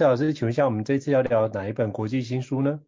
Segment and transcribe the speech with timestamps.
[0.00, 2.80] 伊森老师，请问一下，我们这次要聊哪一本国际新书呢？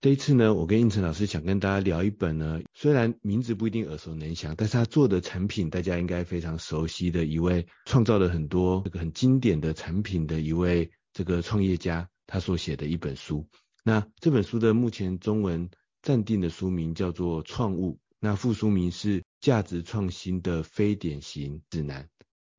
[0.00, 13.44] 这一次呢，我跟应成老师想跟大家聊一本呢，虽然名字不一定耳熟能详，但是他做的产品大家应该非常熟悉的一位，创造了很多这个很经典的产品的一位这个创业家，他所写的一本书。
[13.82, 15.68] 那这本书的目前中文
[16.00, 22.04] 暂定的书名叫做《创物》，那副书名是《价值创新的非典型指南》。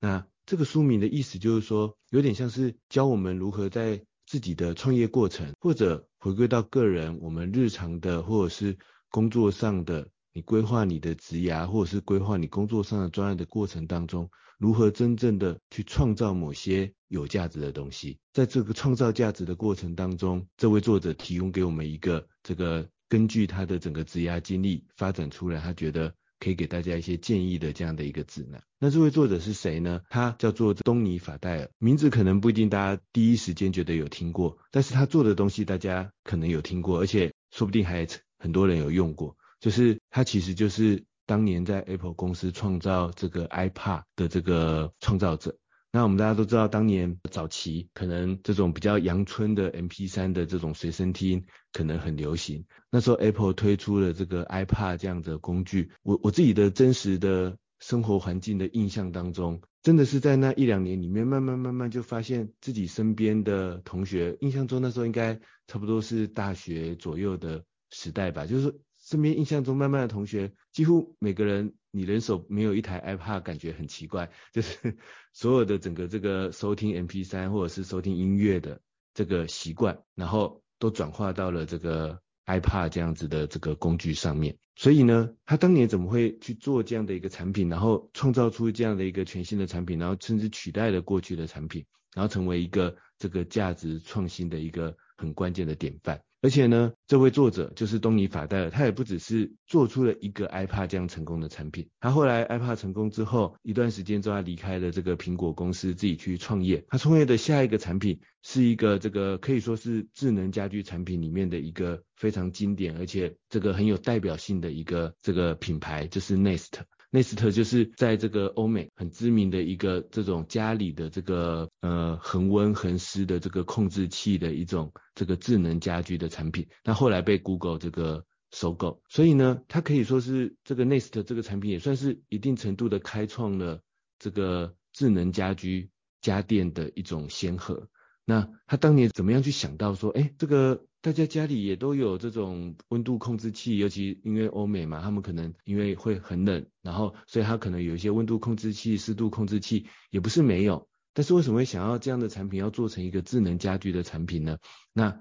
[0.02, 8.77] 那这个书名的意思就是说，有点像是教我们如何在自己的创业过程，或者回归到个人，我们日常的或者是
[9.09, 18.19] 工作上的，你规划你的职涯，或者是规划你工作上的专案的过程当中，如何真正的去创造某些有价值的东西。
[18.33, 26.14] 在这个创造价值的过程当中，这位作者提供给我们一个这个根据他的整个职涯经历发展出来，他觉得。
[26.44, 28.61] 可以给大家一些建议的这样的一个指南。
[28.77, 30.02] 那这位作者是谁呢？
[30.09, 38.05] 他叫做东尼法戴尔，名字可能不一定大家第一时间觉得有听过，但是他做的东西大家可能有听过，而且说不定还
[38.38, 39.38] 很多人有用过。
[39.61, 45.55] 就是他其实就是当年在 Apple 公司创造这个 iPad 的这个创造者。
[45.95, 52.66] 那我们大家都知道，当年早期可能这种比较阳春的 MP3 的这种随身听可能很流行。
[52.89, 68.80] 那时候 Apple 推出了这个 iPad 这样的工具，我我自己的真实的生活环境的印象当中，真的是在那一两年里面，慢慢慢慢就发现自己身边的同学，印象中那时候应该差不多是大学左右的时代吧，就是
[69.13, 71.73] 身边印象中慢慢的同学，几乎每个人。
[71.95, 74.97] 你人手没有一台 iPad，感觉很奇怪，就是
[75.31, 78.81] 所有的整个这个收听 MP3 或者是收听音乐的
[79.13, 84.57] 这个习惯，然后都转化到了这个 iPad 这样子的这个工具上面。
[84.75, 91.85] 所以呢，他当年怎么会去做这样的一个产品，然后创造出这样的一个全新的产品，然后甚至取代了过去的产品，
[92.15, 96.19] 然后成为一个这个价值创新的一个很关键的典范。
[96.43, 106.83] 而且呢，这位作者就是东尼法戴尔，他也不只是做出了一个 iPod 这样成功的产品，他后来 iPod 成功之后，一段时间之后，他离开了这个苹果公司，自己去创业。
[106.89, 116.73] 他创业的下一个产品是一个这个可以说是智能家居产品里面的一个非常经典，而且这个很有代表性的一个这个品牌，就是 Nest。
[117.13, 133.81] Nest 就是在这个欧美很知名的一个这种家里的这个呃恒温恒湿的这个控制器的一种这个智能家居的产品，那后来被 Google 这个收购，所以呢，它可以说是这个 Nest 这个产品也算是一定程度的开创了
[134.18, 137.89] 这个智能家居家电的一种先河。
[138.25, 150.88] 那他当年怎么样去想到说，哎，这个大家家里也都有这种温度控制器，尤其因为欧美嘛，他们可能因为会很冷，然后所以他可能有一些温度控制器、湿度控制器，也不是没有。
[151.13, 154.59] 但是为什么会想要这样的产品要做成一个智能家居的产品呢？
[154.94, 155.19] 那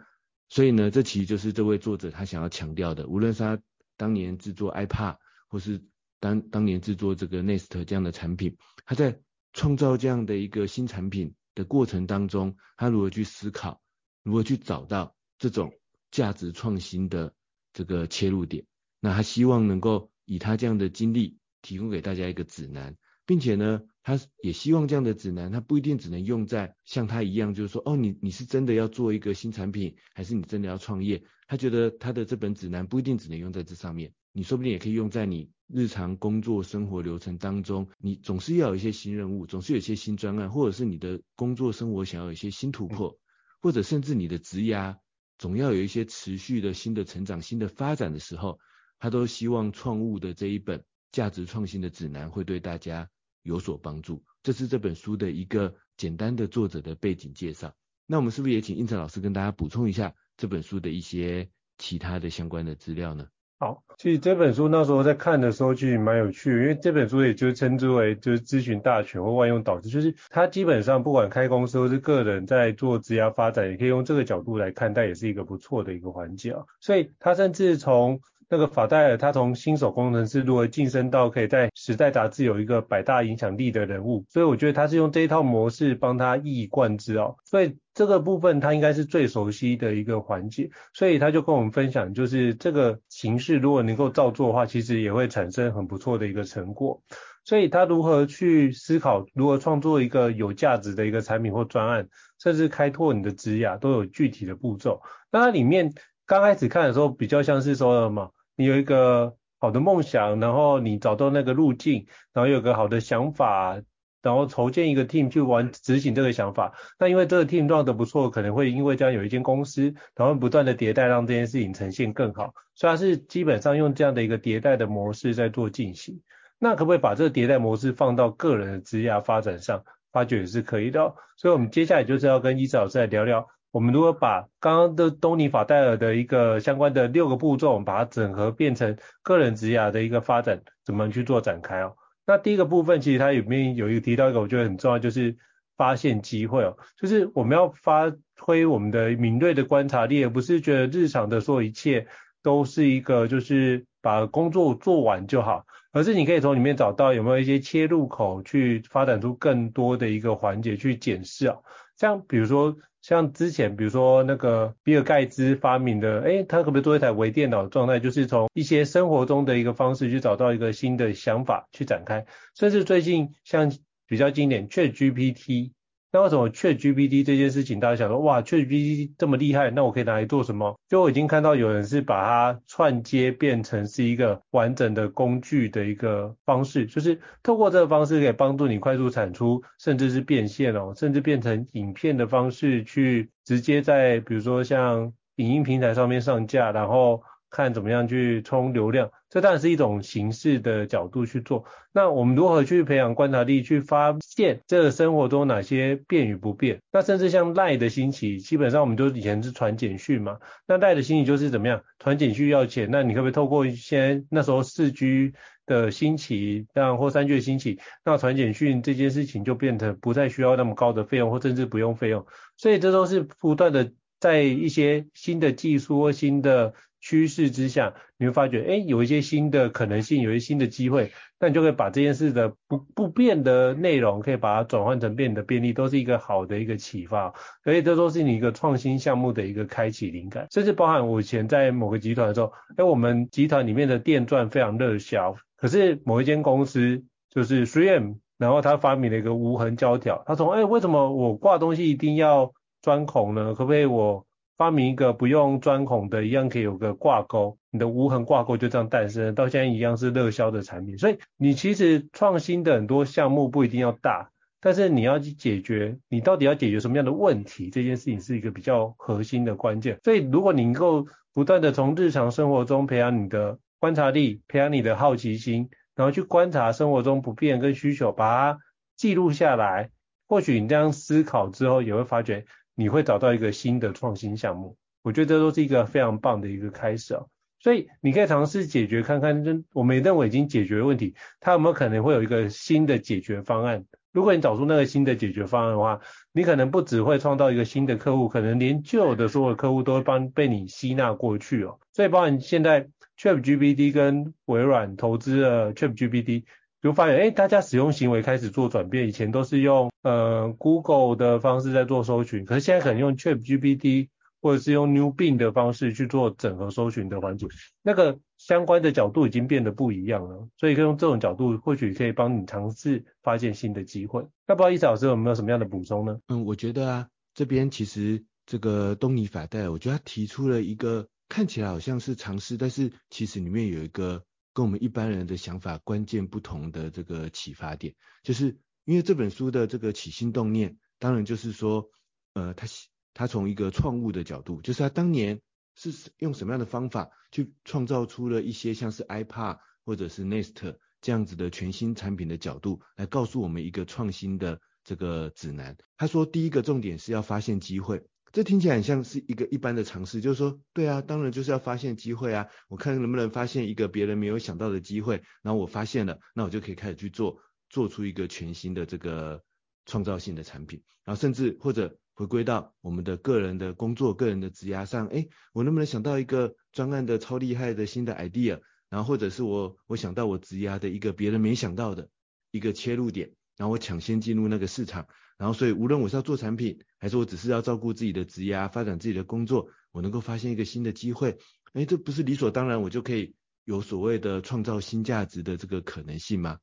[0.48, 3.60] 所以呢，这其实就是这位作者他想要强调的，无论是他
[3.97, 5.16] 当年制作 iPad，
[5.48, 5.82] 或是
[6.21, 9.21] 当当年制作这个 Nest 这样的产品，他在
[9.53, 13.82] 创造这样的一个新产品的过程当中，他如何去思考，
[14.22, 15.72] 如何去找到这种
[16.12, 17.34] 价值创新的
[17.72, 18.64] 这个切入点？
[19.00, 31.25] 那他希望能够以他这样的经历，提供给大家一个指南，并且呢，他也希望这样的指南，他不一定只能用在像他一样，就是说，哦，你你是真的要做一个新产品，还是你真的要创业？
[31.48, 35.50] 他觉得他的这本指南不一定只能用在这上面，你说不定也可以用在你。
[35.74, 43.18] 日常工作生活流程当中，你总是要有一些新任务，总是有一些新专案，或者是你的工作生活想要有一些新突破，
[43.59, 44.98] 或者甚至你的职涯
[45.39, 48.59] 总要有一些持续的新的成长、新的发展的时候，
[48.99, 53.09] 他都希望创物的这一本价值创新的指南会对大家
[53.43, 54.23] 有所帮助。
[54.43, 57.75] 这是这本书的一个简单的作者的背景介绍。
[58.07, 61.49] 那我们是不是也请胤丞老师跟大家补充一下这本书的一些
[61.79, 63.27] 其他的相关的资料呢？
[63.62, 76.60] 好，其实这本书那时候在看的时候，其实蛮有趣的，因为这本书也就称之为就是咨询大全或万用导师，就是它基本上不管开公司或是个人在做职业发展，也可以用这个角度来看待，也是一个不错的一个环节啊。
[76.80, 97.03] 所以它甚至从那个法戴尔他从新手工程师如何晋升到可以在时代杂志有一个百大影响力的人物，所以我觉得他是用这一套模式帮他一以贯之哦，所以这个部分他应该是最熟悉的一个环节，所以他就跟我们分享，就是这个形式如果能够照做的话，其实也会产生很不错的一个成果。
[97.44, 102.09] 所以他如何去思考，如何创作一个有价值的一个产品或专案，
[102.39, 105.03] 甚至开拓你的职涯，都有具体的步骤。
[105.30, 105.92] 那它里面
[106.24, 108.33] 刚开始看的时候，比较像是说什么？
[108.54, 113.80] 你有一个好的梦想，然后你找到那个路径，然后有个好的想法，
[114.22, 116.72] 然后筹建一个 team 去完执行这个想法。
[116.98, 122.54] 那因为这个 team 做得不错，可能会因为这样有一间公司，然后不断的迭代，让这件事情呈现更好。
[122.74, 126.21] 所以它是基本上用这样的一个迭代的模式在做进行。
[126.59, 129.83] 那可不可以把这个迭代模式放到个人的职业发展上？
[130.13, 131.15] 发觉也是可以的哦。
[131.36, 133.47] 所以我们接下来就是要跟伊子老师来聊聊。
[133.71, 141.97] 我们如果把刚刚的东尼法戴尔的一个相关的六个步骤，我们把它整合变成个人职涯的一个发展，怎么去做展开哦？
[142.27, 145.36] 那第一个部分其实它里面有一个提到一个我觉得很重要，就是
[145.77, 152.07] 发现机会哦，就是我们要发挥我们的敏锐的观察力，而不是觉得日常的所有一切
[152.42, 161.57] 都是一个就是把工作做完就好，而是你可以从里面找到有没有一些切入口，去发展出更多的一个环节去检视啊，
[161.97, 162.77] 像比如说。
[163.03, 173.71] 像之前，比如说那个比尔盖茨发明的，哎，他可不可以做一台微电脑的状态，就是从一些生活中的一个方式去找到一个新的想法去展开，甚至最近像
[174.07, 175.72] 比较经典 ChatGPT。
[176.12, 180.78] 那为什么 ChatGPT 这件事情，大家想说，哇，ChatGPT 这么厉害，那我可以拿来做什么？
[180.86, 197.22] 就我已经看到有人是把它串接变成是一个完整的工具的一个方式，就是透过这个方式可以帮助你快速产出，甚至是变现哦，甚至变成影片的方式去直接在比如说像影音平台上面上架，然后。
[197.54, 201.65] 看怎么样去冲流量，这当然是一种形式的角度去做。
[201.91, 206.83] 那我们如何去培养观察力，去发现这个生活中哪些变与不变？
[206.93, 210.37] 那甚至像赖的兴起，基本上我们就以前是传简讯嘛。
[210.67, 211.83] 那赖的兴起就是怎么样？
[211.99, 215.33] 传简讯要钱，那你可不可以透过一些那时候四 G
[215.65, 222.27] 的兴起，让或三 G 的兴起，那传简讯这件事情就变得不再需要那么高的费用，或甚至不用费用。
[222.59, 226.75] 所以这都是不断的在一些新的技术或新的。
[227.03, 231.10] 趋势之下，你会发觉，哎，有一些新的可能性，有一些新的机会，
[231.41, 237.34] 那你就可以把这件事的不不变的内容，可以把它转换成变的便利，都是一个好的一个启发。
[237.65, 253.55] 所以这都是你一个创新项目的一个开启灵感，甚至包含我以前在某个集团的时候，哎，我们集团里面的电钻非常热销，可是某一间公司就是 3M，然后他发明了一个无痕胶条，他说，哎，为什么我挂东西一定要钻孔呢？
[253.55, 254.25] 可不可以我？
[254.62, 260.97] 发明一个不用钻孔的，一样可以有个挂钩，你的无痕挂钩就这样诞生，到现在一样是热销的产品。
[260.97, 264.30] 所以你其实创新的很多项目不一定要大，
[264.61, 269.99] 但是你要去解决，你到底要解决什么样的问题，这件事情是一个比较核心的关键。
[270.04, 278.59] 所以如果你能够不断的从日常生活中培养你的观察力，培养你的好奇心，然后去观察生活中不变跟需求，把它
[278.94, 279.90] 记录下来，
[280.28, 282.44] 或许你这样思考之后，也会发觉。
[282.83, 287.29] 你会找到一个新的创新项目，我觉得这都是一个非常棒的一个开始哦。
[287.61, 293.85] 所以你可以尝试解决看看，我们认为已经解决问题，它有没有可能会有一个新的解决方案？
[294.11, 296.01] 如果你找出那个新的解决方案的话，
[296.33, 301.79] 你可能不只会创造一个新的客户，可能连旧的所有客户都会帮被你吸纳过去哦。
[301.93, 306.43] 所以包含现在 ChatGPT 跟微软投资了 ChatGPT。
[306.83, 314.09] 就发现，哎，大家使用行为开始做转变，以前都是用呃 Google 的方式在做搜寻，可是现在可能用 ChatGPT
[314.41, 317.47] 或者是用 New Bing 的方式去做整合搜寻的环节，
[317.83, 324.27] 那个相关的角度已经变得不一样了，所以可以用这种角度，或许可以帮你尝试发现新的机会。
[324.49, 326.19] 那不知道伊子老师有没有什么样的补充呢？
[326.27, 334.25] 嗯，我觉得啊，这边其实这个东尼法戴，我觉得他提出了一个看起来好像是尝试，但是其实里面有一个。
[334.52, 341.90] 跟我们一般人的想法关键不同的这个启发点，就是因为这本书的这个起心动念，当然就是说，
[342.35, 342.66] 呃，他
[343.14, 345.40] 他从一个创物的角度，就是他当年
[345.75, 355.76] 是用什么样的方法去创造出了一些像是 iPad 或者是 Nest 这样子的全新产品的角度，来告诉我们一个创新的这个指南。
[355.97, 358.04] 他说，第一个重点是要发现机会。
[358.33, 369.43] 这听起来很像是一个一般的尝试，就是说，对啊，当然就是要发现机会啊，我看能不能发现一个别人没有想到的机会，然后我发现了，那我就可以开始去做，做出一个全新的这个
[369.85, 382.09] 创造性的产品，然后甚至或者回归到我们的个人的工作、个人的职涯上，诶，我能不能想到一个专案的超厉害的新的 idea，然后或者是我我想到我职涯的一个别人没想到的
[382.51, 385.07] 一个切入点，然后我抢先进入那个市场，
[385.39, 391.39] 然后所以无论我是要做产品，还是我只是要照顾自己的职业啊、发展自己的工作，我能够发现一个新的机会，
[391.75, 393.35] 诶，这不是理所当然，我就可以
[393.65, 396.59] 有所谓的创造新价值的这个可能性吗？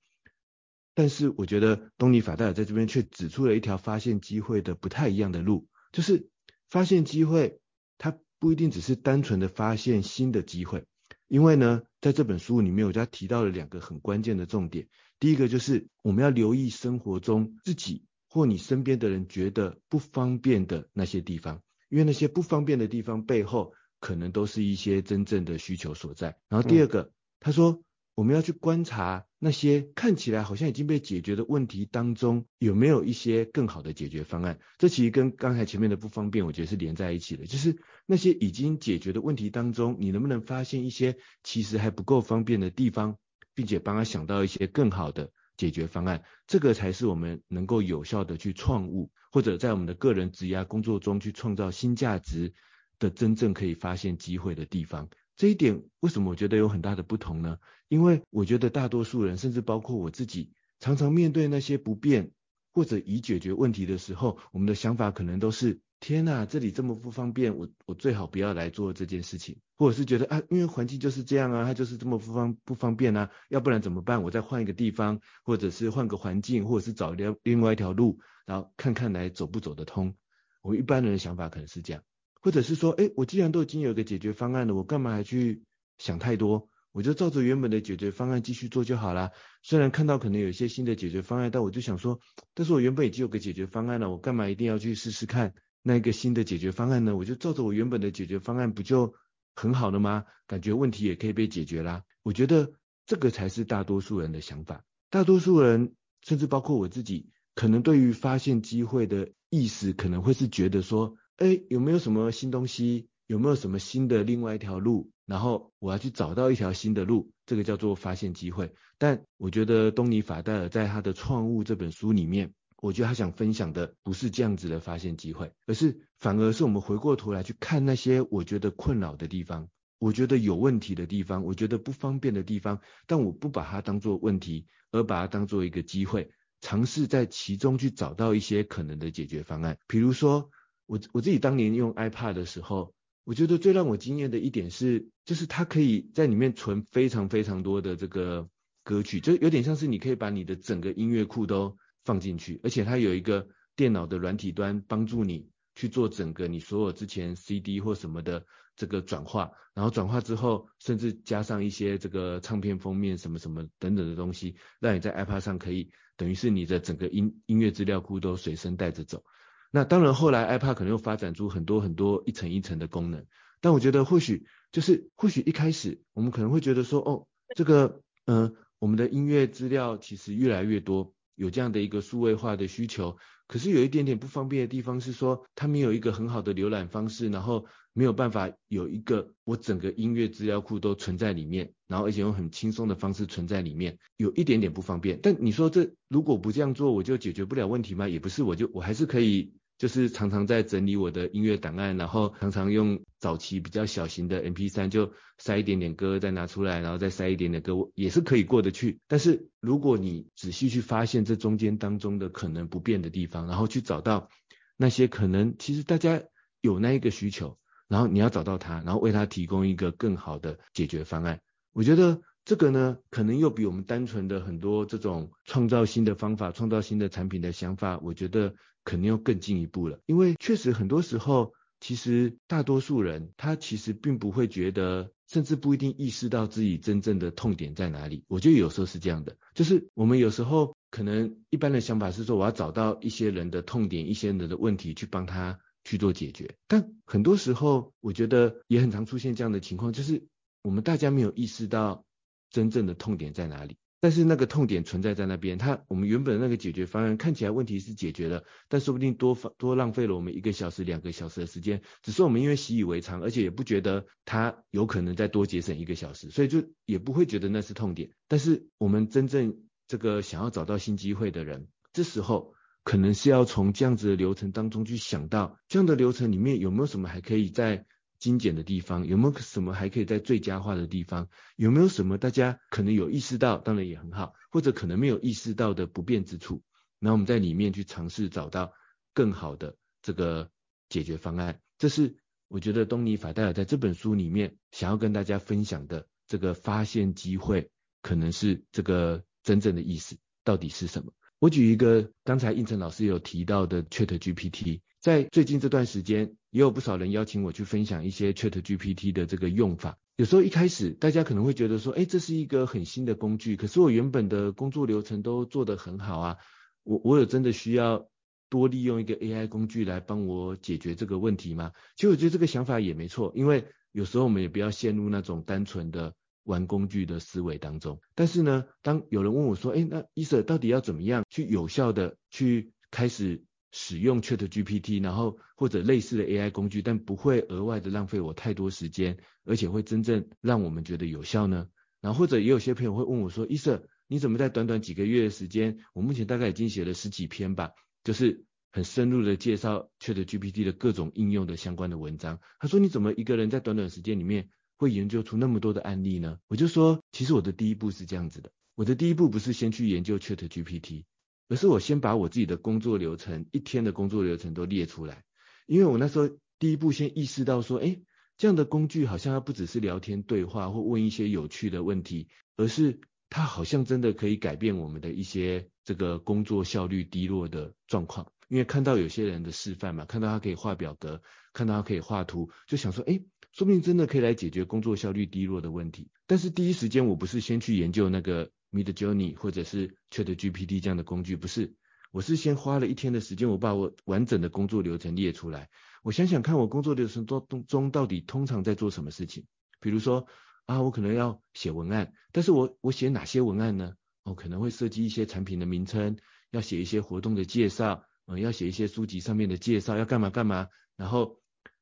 [0.95, 6.27] 但是我觉得东尼法戴尔在这边却指出了一条发现机会的不太一样的路，就是
[6.69, 7.59] 发现机会，
[7.97, 10.85] 它不一定只是单纯的发现新的机会，
[11.27, 14.87] 因为呢，在这本书里面，我就提到了两个很关键的重点。
[15.19, 26.37] 第一个就是我们要留意生活中自己或你身边的人觉得不方便的那些地方，因为那些不方便的地方背后，可能都是一些真正的需求所在。
[26.47, 27.83] 然后第二个，嗯、他说。
[28.15, 34.59] 我们要去观察那些看起来好像已经被解决的问题当中，有没有一些更好的解决方案。
[34.77, 37.45] 这其实跟刚才前面的不方便，我觉得是连在一起的。
[37.45, 43.17] 就是那些已经解决的问题当中，你能不能发现一些其实还不够方便的地方，
[43.55, 46.23] 并且帮他想到一些更好的解决方案。
[46.47, 52.53] 这个才是我们能够有效的去创物，或者在我们的个人职业工作中去创造新价值
[52.97, 55.09] 的真正可以发现机会的地方。
[55.35, 57.57] 这一点为什么我觉得有很大的不同呢？
[57.89, 62.31] 因为我觉得大多数人，甚至包括我自己，常常面对那些不便
[62.71, 69.57] 或者已解决问题的时候，我们的想法可能都是：天哪，这里这么不方便，我我最好不要来做这件事情。
[69.77, 74.21] 或者是觉得啊，因为环境就是这样啊，它就是这么不方不方便啊，要不然怎么办？
[74.23, 80.15] 我再换一个地方，或者是换个环境，或者是找另另外一条路，然后看看来走不走得通。
[80.61, 82.03] 我们一般人的想法可能是这样。
[82.41, 85.63] 或者是说，哎，我既然都已经有个解决方案了，我干嘛还去
[85.97, 86.69] 想太多？
[86.91, 89.31] 我就照着原本的解决方案继续做就好啦。
[89.61, 92.19] 虽然看到可能有一些新的解决方案，但我就想说，
[92.53, 97.15] 但是我原本已经有个解决方案了，我干嘛一定要去试试看那个新的解决方案呢？
[97.15, 99.13] 我就照着我原本的解决方案，不就
[99.55, 100.25] 很好了吗？
[100.47, 102.03] 感觉问题也可以被解决啦。
[102.23, 102.73] 我觉得
[103.05, 104.83] 这个才是大多数人的想法。
[105.09, 111.15] 大多数人，甚至包括我自己，可能对于发现机会的意思，可能会是觉得说。
[111.37, 113.07] 哎，有没有什么新东西？
[113.25, 115.09] 有没有什么新的另外一条路？
[115.25, 118.73] 然后我要去找到一条新的路，这个叫做发现机会。
[118.97, 136.31] 但我觉得东尼法戴尔在他的《创物》这本书里面，我觉得他想分享的不是这样子的发现机会，而是反而是我们回过头来去看那些我觉得困扰的地方，我觉得有问题的地方，我觉得不方便的地方，但我不把它当做问题，而把它当做一个机会，
[136.61, 140.49] 尝试在其中去找到一些可能的解决方案，比如说。
[140.91, 148.49] 我我自己当年用 iPad 的时候，我觉得最让我惊艳的一点是，就是它可以在里面存非常非常多的这个
[148.83, 169.23] 歌曲，就有点像是你可以把你的整个音乐库都放进去，而且它有一个电脑的软体端帮助你去做整个你所有之前 CD 或什么的这个转化，然后转化之后，甚至加上一些这个唱片封面什么什么等等的东西，让你在 iPad 上可以等于是你的整个音音乐资料库都随身带着走。
[169.71, 173.25] 那当然，后来 iPad 可能又发展出很多很多一层一层的功能，
[173.61, 183.17] 但我觉得或许就是或许一开始我们可能会觉得说，哦，这个，嗯、我们的音乐资料其实越来越多，有这样的一个数位化的需求，
[183.47, 195.17] 可是有一点点不方便的地方是说，它没有一个很好的浏览方式，然后没有办法有一个我整个音乐资料库都存在里面，然后而且用很轻松的方式存在里面，有一点点不方便。
[195.23, 198.09] 但你说这如果不这样做，我就解决不了问题吗？
[198.09, 199.53] 也不是，我就我还是可以。
[199.79, 208.99] 就是常常在整理我的音乐档案，然后常常用早期比较小型的 MP3 就塞一点点歌，再拿出来，然后再塞一点点歌，我也是可以过得去。
[209.07, 214.29] 但是如果你仔细去发现这中间当中的可能不变的地方，然后去找到
[214.75, 216.21] 那些可能其实大家
[216.59, 217.57] 有那一个需求，
[217.87, 221.39] 然后你要找到它，然后为它提供一个更好的解决方案，
[221.73, 222.21] 我觉得。
[222.49, 229.99] 这个呢，可能又比我们单纯的很多这种创造新的方法、创造新的产品的想法，我觉得可能又更进一步了。
[230.07, 238.23] 因为确实很多时候，其实大多数人他其实并不会觉得，甚至不一定意识到自己真正的痛点在哪里。
[238.27, 246.55] 我觉得有时候是这样的，就是我们有时候可能一般的想法是说，我要找到一些人的痛点、一些人的问题去帮他去做解决。
[246.67, 250.25] 但很多时候，我觉得也很常出现这样的情况，就是
[250.63, 252.03] 我们大家没有意识到。
[252.49, 253.77] 真正的痛点在哪里？
[254.01, 268.11] 但是那个痛点存在在那边，它我们原本的那个解决方案看起来问题是解决了，但说不定多多浪费了我们一个小时、两个小时的时间，只是我们因为习以为常，而且也不觉得它有可能再多节省一个小时，所以就也不会觉得那是痛点。
[268.29, 272.53] 但是我们真正这个想要找到新机会的人，这时候
[272.85, 277.85] 可能是要从这样子的流程当中去想到，这样的流程里面有没有什么还可以再
[278.19, 286.61] 精简的地方，有没有什么还可以再最佳化的地方，有没有什么大家可能有意识到，当然也很好，或者可能没有意识到的不便之处，
[286.99, 288.73] 然后我们在里面去尝试找到
[289.13, 290.51] 更好的这个
[290.89, 291.61] 解决方案。
[291.77, 292.17] 这是
[292.49, 297.71] 我觉得东尼法戴尔在这本书里面想要跟大家分享的这个发现机会，
[298.01, 301.13] 可能是这个真正的意思到底是什么？
[301.39, 309.97] 我举一个刚才应成老师有提到的 ChatGPT，在最近这段时间，也有不少人邀请我去分享一些 ChatGPT 的这个用法。
[310.15, 316.37] 有时候一开始大家可能会觉得说，哎，这是一个很新的工具，可是我原本的工作流程都做得很好啊，
[316.83, 318.09] 我我有真的需要
[318.49, 321.71] 多利用一个 AI 工具来帮我解决这个问题吗？
[321.95, 326.13] 其实我觉得这个想法也没错，因为有时候我们也不要陷入那种单纯的。
[326.45, 341.67] 玩工具的思维当中，但是呢，当有人问我说，哎，那伊舍到底要怎么样去有效的去开始使用 ChatGPT，然后或者类似的 AI 工具，但不会额外的浪费我太多时间，而且会真正让我们觉得有效呢？
[342.01, 347.71] 然后或者也有些朋友会问我说，伊瑟，你怎么在短短几个月的时间，我目前大概已经写了十几篇吧，
[348.03, 352.39] 就是很深入的介绍 ChatGPT 的各种应用的相关的文章。
[352.59, 354.49] 他说，你怎么一个人在短短时间里面？
[354.77, 356.39] 会研究出那么多的案例呢？
[356.47, 361.03] 我就说，其实我的第一步是这样子的，我的第一步不是先去研究 ChatGPT，
[361.49, 365.25] 而是我先把我自己的工作流程，一天的工作流程都列出来。
[365.67, 366.29] 因为我那时候
[366.59, 368.01] 第一步先意识到说，诶，
[368.37, 378.31] 这样的工具好像它不只是聊天对话或问一些有趣的问题，而是它好像真的可以改变我们的一些这个工作效率低落的状况。
[378.47, 383.25] 因为看到有些人的示范嘛，看到他可以画表格，看到他可以画图，就想说，诶。
[383.51, 391.75] 说不定真的可以来解决工作效率低落的问题，但是第一时间我不是先去研究那个 Midjourney 或者是 ChatGPT 这样的工具，不是，
[392.11, 395.69] 我是先花了一天的时间，我把我完整的工作流程列出来，
[396.03, 399.45] 我想想看我工作流程中中到底通常在做什么事情，
[399.79, 400.27] 比如说
[400.65, 403.93] 啊，我可能要写文案，但是我我写哪些文案呢？
[404.23, 406.17] 哦可能会设计一些产品的名称，
[406.51, 411.39] 要写一些活动的介绍，嗯，要写一些书籍上面的介绍，要干嘛干嘛，然后。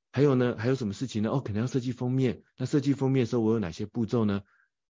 [0.09, 1.29] 还有呢，还有什么事情呢？
[1.29, 2.41] 哦，可能要设计封面。
[2.57, 4.41] 那设计封面的时候，我有哪些步骤呢？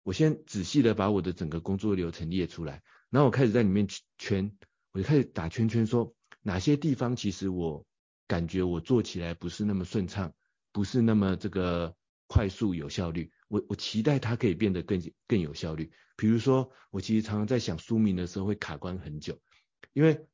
[0.03, 3.87] 我先仔细的把我的整个工作流程列出来，然后我开始在里面
[4.17, 4.51] 圈，
[4.91, 7.85] 我就开始打圈圈，说哪些地方其实我
[8.27, 10.33] 感觉我做起来不是那么顺畅，
[10.71, 11.95] 不是那么这个
[12.27, 13.31] 快速有效率。
[13.47, 15.91] 我我期待它可以变得更更有效率。
[16.15, 19.39] 比如说，我其实常常在想书名的时候会卡关很久，
[19.93, 20.25] 因为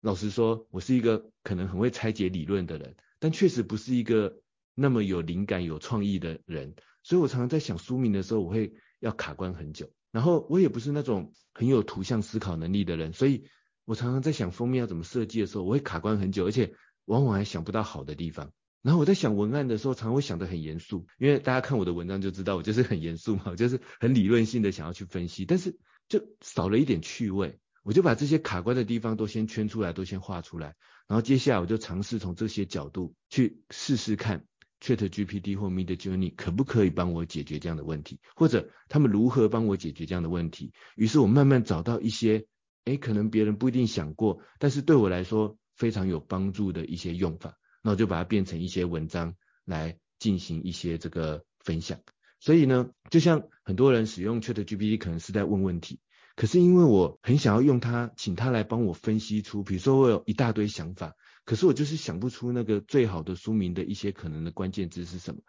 [0.00, 2.94] 老实说，我是一个可能很会拆解理论的人。
[3.18, 4.40] 但确实不是一个
[4.74, 9.90] 那么有灵感、有创意的人，所以我常常在想书名的时候，我会要卡关很久。
[10.12, 13.44] 然后我也不是那种很有图像思考能力的人，所以
[13.84, 16.74] 我常常在想封面要怎么设计的时候，我会卡关很久，而且
[17.06, 18.52] 往往还想不到好的地方。
[18.82, 27.58] 然后我在想文案的时候，常会想得很严肃，因为大家看我的文章就知道，我就是很严肃嘛，就是很理论性的想要去分析，但是就少了一点趣味。
[27.82, 30.74] 我就把这些卡关的地方都先圈出来，都先画出来，
[31.08, 34.44] 然后接下来我就尝试从这些角度去试试看
[34.80, 40.72] ，ChatGPT 或 Midjourney 可不可以帮我解决这样的问题，或者他们如何帮我解决这样的问题。
[40.96, 42.46] 于是我慢慢找到一些，
[42.84, 52.00] 诶，可能别人不一定想过，但是对我来说非常有帮助的一些用法，那我就把它变成一些文章来进行一些这个分享。
[52.40, 56.00] 所以呢，就像很多人使用 ChatGPT 可能是在问问题。
[56.36, 65.40] 可是因为我很想要用它，请它来帮我分析出，比如说我有一大堆想法，可是我就是想不出那个最好的书名的一些可能的关键字是什么，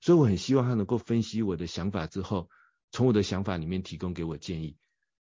[0.00, 2.48] 所以我很希望他能够分析我的想法之后，
[2.90, 4.76] 从我的想法里面提供给我建议。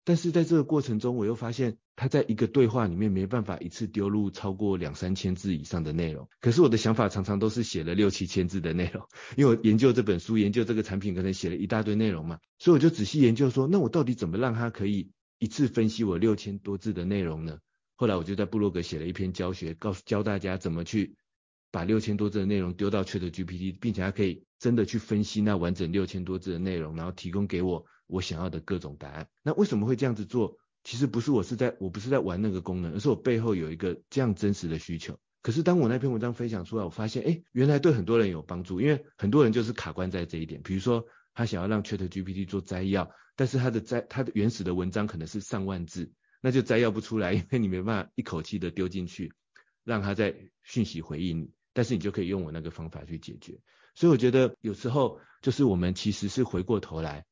[0.07, 6.29] 但是在这个过程中，我又发现他在一个对话里面没办法一次丢入超过两三千字以上的内容。
[6.43, 9.07] 可是我的想法常常都是写了六七千字的内容，
[9.39, 17.61] 因为我研究这本书、研究这个产品，可能写了一大堆内容嘛，所以我就仔细研究说，那我到底怎么让它可以一次分析我六千多字的内容呢？
[17.97, 21.17] 后来我就在部落格写了一篇教学，告诉教大家怎么去
[21.71, 27.85] 把六千多字的内容丢到 ChatGPT，并且它可以真的去分析那完整六千多字的内容，然后提供给我。
[28.07, 30.59] 我想要的各种答案，那为什么会这样子做？
[30.83, 35.19] 其实不是我是在，我不是在玩那个功能，而是我背后有一个这样真实的需求。
[35.41, 40.61] 可是当我那篇文章分享出来，我发现，哎，原来对很多人有帮助，因为很多人就是卡关在这一点。
[40.63, 46.13] 比如说，他想要让 ChatGPT 做摘要，但是他的摘，他的原始的文章可能是上万字，
[46.45, 49.33] 那就摘要不出来，因为你没办法一口气的丢进去，
[49.83, 51.51] 让他在讯息回应你。
[51.73, 53.59] 但是你就可以用我那个方法去解决。
[53.95, 57.25] 所以我觉得有时候就是我们其实是回过头来。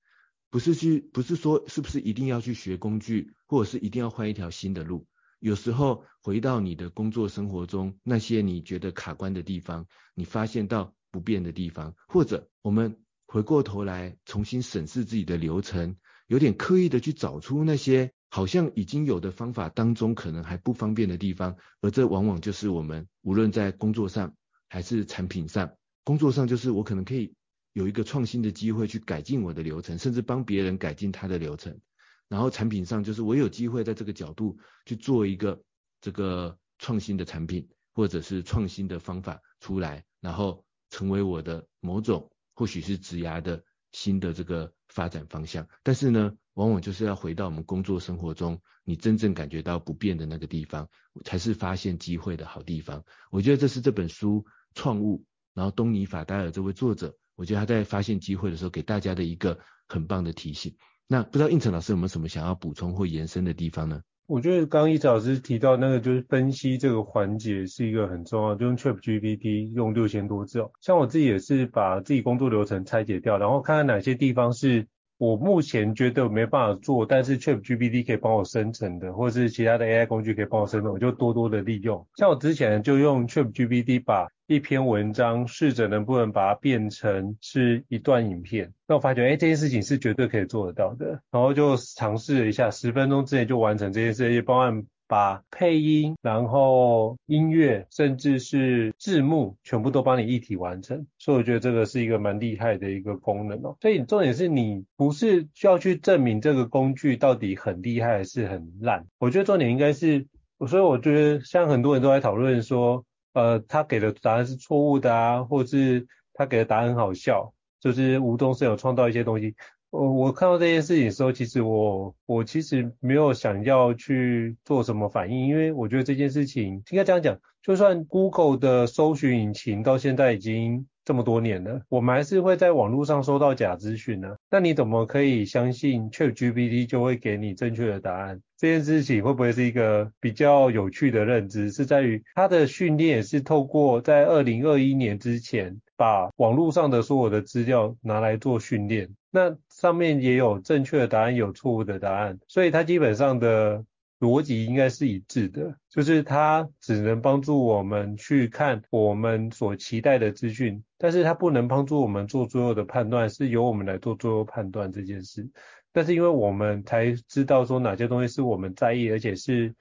[0.49, 5.07] 不是去，不是说是不是一定要去学工具，或者是一定要换一条新的路。
[5.41, 12.97] 有时候回到你的工作生活中，那些你觉得卡关的地方，你发现到不变的地方，或者我们
[13.27, 15.97] 回过头来重新审视自己的流程，
[16.29, 24.35] 有点刻意的去找出那些好像已经有的方法当中可能还不方便的地方，而这往往就是我们无论在工作上
[24.71, 25.71] 还是产品上，
[26.03, 27.35] 工作上就是我可能可以
[27.75, 31.79] 有一个创新的机会去改进我的流程，甚至帮别人改进他的流程。
[32.27, 35.63] 然后产品上就是我有机会在这个角度去做一个
[36.01, 45.69] 这个创新的产品，或者是创新的方法出来，然后成为我的某种或许是职涯的新的这个发展方向。
[45.83, 50.89] 但是呢，往往就是要回到我们工作生活中，你真正感觉到不变的那个地方，
[51.25, 53.05] 才是发现机会的好地方。
[53.31, 55.25] 我觉得这是这本书创物，
[55.55, 60.77] 然后东尼法戴尔这位作者，我觉得他在发现机会的时候给大家的一个很棒的提醒。
[61.07, 64.03] 那不知道应成老师有没有什么想要补充或延伸的地方呢？
[64.27, 74.87] 我觉得刚刚一直老师提到那个就是分析这个环节是一个很重要，就用 chip gpt 用六千多字哦，像我自己也是把自己工作流程拆解掉，然后看看哪些地方是
[75.23, 82.05] 我目前觉得没办法做，但是 ChatGPT 可以帮我生成的，或者是其他的 AI 工具可以帮我生成，我就多多的利用。
[82.17, 91.23] 像我之前就用 ChatGPT 把一篇文章试着能不能把它变成是一段影片，那我发觉，哎，这件事情是绝对可以做得到的。
[91.31, 94.83] 然后就尝试了一下，十分钟之内就完成这件事，也包含
[95.13, 101.07] 把配音、然后音乐，甚至是字幕，全部都帮你一体完成。
[101.19, 103.77] 所以我觉得这个是一个蛮厉害的一个功能哦。
[103.83, 110.27] 所以重点是你不是需要去证明这个工具到底很厉害还是很烂，我觉得重点应该是，
[110.67, 113.05] 所以我觉得像很多人都在讨论说。
[113.35, 119.55] 呃，他给的答案是错误的啊，或是他给的答案很好笑，就是无中生有创造一些东西。
[119.93, 134.35] 我我看到这件事情的时候，其实我我其实没有想要去做什么反应，因为我觉得这件事情应该这样讲，就算 Google 的搜寻引擎到现在已经这么多年了，我们还是会在网络上收到假资讯呢。
[134.51, 138.41] 那你怎么可以相信 ChatGPT 就会给你正确的答案？
[138.57, 141.71] 这件事情会不会是一个比较有趣的认知？
[141.71, 153.85] 是在于它的训练是透过在二零二一年之前，把网络上的所有的资料拿来做训练，那上面也有正确的答案，有错误的答案，所以它基本上的
[154.21, 165.51] 逻辑应该是一致的，就是它只能帮助我们去看我们所期待的资讯，但是它不能帮助我们做最后的判断，是由我们来做最后判断这件事。
[165.91, 169.75] 但是因为我们才知道说哪些东西是我们在意，而且是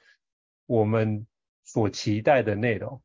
[0.65, 1.27] 我们
[1.63, 2.99] 所期待的内容，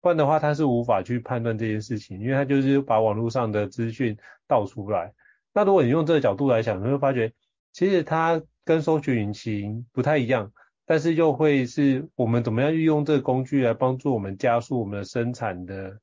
[0.00, 4.16] 不然的话他是无法去判断这件事情，因为他就是把网络上的资讯
[4.46, 5.12] 倒出来。
[5.56, 7.32] 那如果你用这个角度来想，你会发觉
[7.72, 10.52] 其实它跟搜寻引擎不太一样，
[10.84, 15.98] 但是又会是我们怎么样运用这个工具来帮助我们加速我们的生产的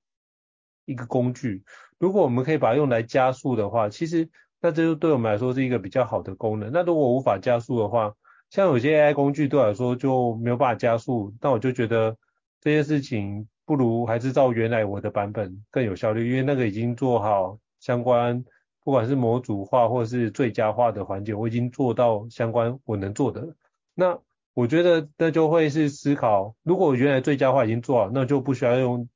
[0.86, 1.64] 一个工具。
[2.00, 4.30] 如果我们可以把它用来加速的话，其实。
[4.66, 6.72] 那这就对我们来说是一个比较好的功能。
[6.72, 8.14] 那如果无法加速的话，
[8.50, 12.16] 像有些 AI 工具对我来说就没有办法加速，那我就觉得
[12.62, 18.42] 这件事情不如还是照原来我的版本更有效率，因为那个已经做好相关，
[18.84, 23.56] 不管是模组化或是最佳化的环节，我已经做到相关我能做的。
[23.94, 24.20] 那
[24.54, 29.08] 我觉得那就会是思考，如果我原来最佳化已经做好，那就不需要用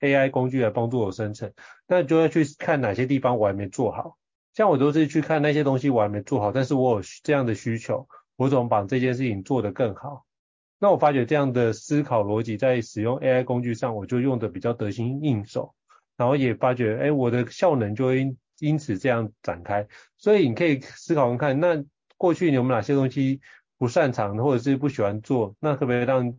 [0.00, 1.52] AI 工具来帮助我生成，
[1.86, 4.16] 那就要去看哪些地方我还没做好。
[4.54, 10.24] 像我都是去看那些东西我还没做好，但是我有这样的需求，我怎么把这件事情做得更好？
[10.78, 15.72] 那我发觉这样的思考逻辑在使用 AI 工具上，我就用得比较得心应手，
[16.16, 19.86] 然后也发觉，哎，我的效能就会因此这样展开。
[20.16, 21.84] 所以你可以思考看，那
[22.16, 23.40] 过去你有哪些东西
[23.78, 25.54] 不擅长或者是不喜欢做？
[25.60, 26.34] 那可不可以让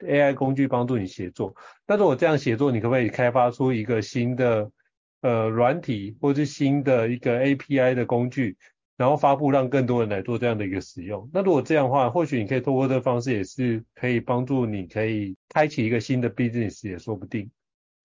[0.00, 1.54] AI 工具帮助你协作？
[1.86, 4.70] 那如果这样协作，你可不可以开发出一个新的？
[5.20, 8.56] 呃，软体或者是新的一个 API 的工具，
[8.96, 11.28] 然后发布让更多人来做这样的一个使用。
[11.34, 17.50] 那如果这样的话，或许你可以透过这个方式，也是可以帮助你可以开启一个新的 business 也说不定。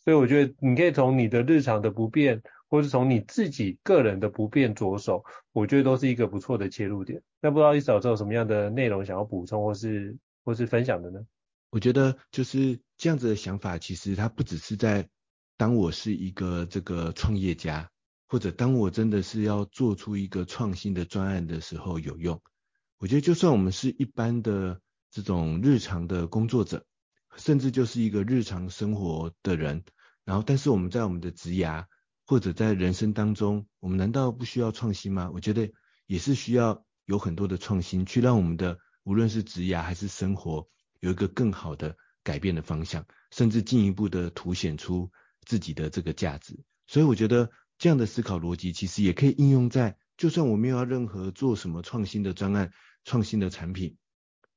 [0.03, 2.41] 所以我觉得你可以从你的日常的不便，
[2.73, 7.21] 或是从你自己个人的不便着手，我觉得都是一个不错的切入点。
[7.39, 11.19] 那不知道一早有什么样的内容想要补充或是或是分享的呢？
[11.69, 15.07] 我觉得就是这样子的想法，其实它不只是在。
[15.55, 17.87] 当我是一个这个创业家，
[18.27, 22.41] 或者当我真的是要做出一个创新的专案的时候有用。
[22.97, 24.81] 我觉得就算我们是一般的
[25.11, 26.83] 这种日常的工作者，
[27.37, 29.83] 甚至就是一个日常生活的人，
[30.25, 31.85] 然后但是我们在我们的职涯
[32.25, 35.29] 或者在人生当中，我们难道不需要创新吗？
[35.33, 35.71] 我觉得
[36.07, 40.67] 也是需要有很多的创新，去让我们的无论是职涯还是生活，
[40.99, 45.11] 有一个更好的改变的方向，甚至进一步的凸显出
[45.45, 46.63] 自己的这个价值。
[46.87, 52.71] 所以我觉得这样的思考逻辑其实也可以应用在，就算我没有要任何做什么创新的专案、
[53.03, 53.97] 创新的产品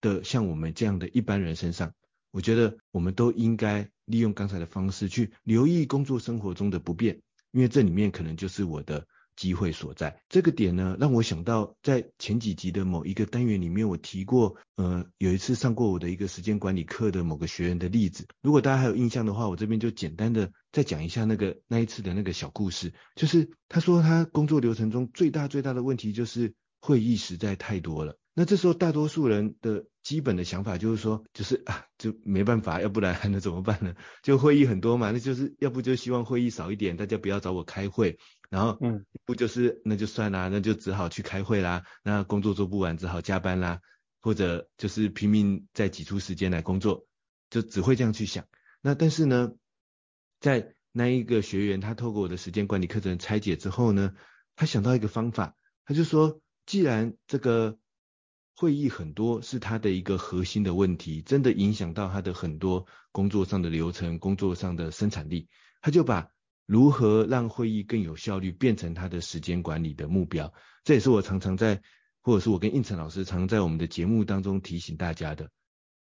[0.01, 1.95] 的像我们这样的一般人身上，
[2.31, 7.23] 我觉得我们都应该利用刚才的方式去留意工作生活中的不便，
[7.57, 9.05] 因为这里面可能就是我的。
[9.37, 18.27] 机会所在，这个点呢，让我想到在前几集的某一个单元里面，我提过，呃，有一次上过我的一个时间管理课的某个学员的例子。
[18.41, 22.95] 如果大家还有印象的话，我这边就简单的再讲一下那个那一次的那个小故事。
[23.15, 28.17] 就是他说他工作流程中最大最大的问题就是会议实在太多了。
[28.39, 33.95] 那这时候大多数人的基本的想法就是说，就是啊，就没办法，要不然 还能怎么办呢？
[34.23, 38.19] 就会议很多嘛，那就是要不就希望会议少一点，大家不要找我开会。
[38.51, 41.85] 然后，嗯，不就是那就算啦，那就只好去开会啦。
[42.03, 43.81] 那工作做不完，只好加班啦，
[44.21, 47.07] 或者就是拼命再挤出时间来工作，
[47.49, 48.45] 就只会这样去想。
[48.83, 49.55] 那但是呢，
[50.41, 54.15] 在那一个学员他透过我的时间管理课程拆解之后呢，
[54.57, 57.79] 他想到一个方法，他就说，既然这个
[58.57, 65.49] 会议很多是他的一个核心的问题，真的影响到他的很多工作上的流程、工作上的生产力，
[65.81, 66.31] 他就把。
[66.69, 70.53] 如何让会议更有效率，变成他的时间管理的目标？
[70.83, 71.81] 这也是我常常在，
[72.23, 75.49] 或者是我跟应成老师常在我们的节目当中提醒大家的。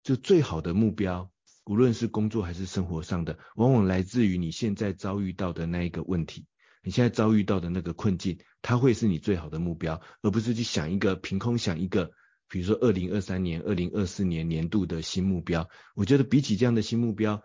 [0.05, 1.33] 就最好的目标，
[1.65, 6.47] 无论是工作还是生活上的，往往来自于你现在遭遇到的那一个问题，
[6.85, 12.13] 你现在遭遇到的那个困境，它会是你最好的目标，而不是去想一个凭空想一个，
[12.53, 15.67] 比如说二零二三年、二零二四年年度的新目标。
[15.97, 17.43] 我觉得比起这样的新目标，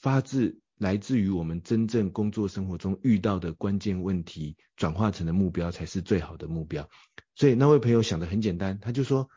[0.00, 0.60] 发自。
[0.78, 6.86] 来自于我们真正工作生活中遇到的关键问题，转化成的目标才是最好的目标。
[7.34, 9.30] 所以那位朋友想的很简单，他就说：“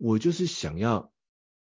[0.00, 1.12] 我就是想要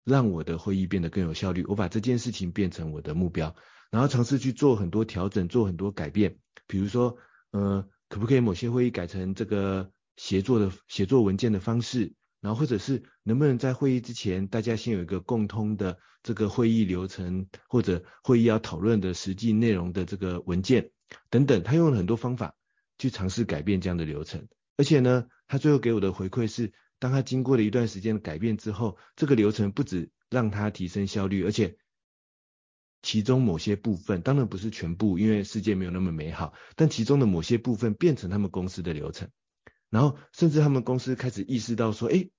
[0.03, 3.55] 让我的会议变得更有效率，我把这件事情变成我的目标，
[3.91, 6.37] 然后尝试去做很多调整，做很多改变。
[6.67, 7.15] 比如说，
[7.51, 20.91] 呃，可不可以某些会议改成这个协作的协作文件的方式？”然后或者是能不能在会议之前，大家先有一个共通的这个会议流程，或者会议要讨论的实际内容的这个文件
[21.29, 22.53] 等等，他用了很多方法
[22.97, 24.45] 去尝试改变这样的流程。
[24.75, 31.77] 而且呢，他最后给我的回馈是，当他经过了一段时间的改变之后，这个流程不止让他提升效率，而且
[33.01, 39.29] 其中某些部分，当然不是全部，因为世界没有那么美好，但其中的某些部分变成他们公司的流程。
[39.93, 42.31] 然后，甚至他们公司开始意识到说，诶，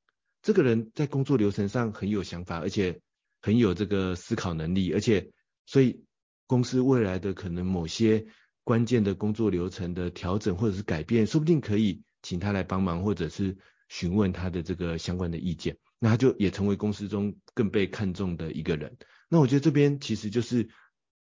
[0.42, 3.00] 这个人在工作流程上很有想法，而且
[3.40, 5.30] 很有这个思考能力，而且，
[5.64, 6.02] 所以
[6.48, 8.26] 公司未来的可能某些
[8.64, 13.56] 关键的工作流程的调整或者是改变，说不定可以请他来帮忙，或者是
[13.88, 18.96] 询问他的这个相关的意见，那他就也成为公司中更被看重的一个人。
[19.28, 20.68] 那我觉得这边其实就是，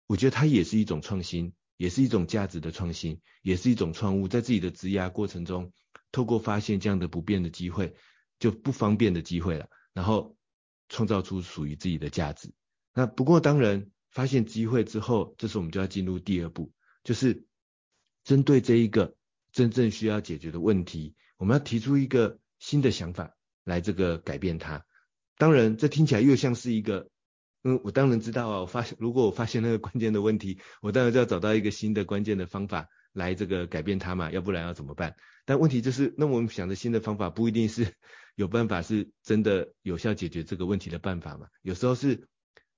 [0.08, 5.74] 我觉得他也是一种创新，也是一种价值的创新，也是一种创物，在自己的职涯过程中。
[6.12, 7.96] 透过发现这样的不变的机会，
[8.40, 10.36] 就不方便的机会了，然后
[10.90, 12.52] 创造出属于自己的价值。
[12.94, 16.72] 那不过当然发现机会之后，这时我们就要进入第二步，
[17.04, 17.46] 就是
[18.24, 19.16] 针对这一个
[19.52, 24.86] 真正需要解决的问题，我们要提出一个新的想法来这个改变它。
[25.38, 27.10] 当然，这听起来又像是一个，
[27.64, 32.88] 嗯，我当然知道啊，我发现如果我发现那个关键的问题，我当然就要找到一个新的关键的方法。
[33.14, 35.14] 来这个改变它嘛，要不然要怎么办？
[35.52, 37.94] 但问题就是，那我们想的新的方法不一定是
[38.36, 41.50] 有办法是真的有效解决这个问题的办法嘛。
[41.62, 42.26] 有时候是，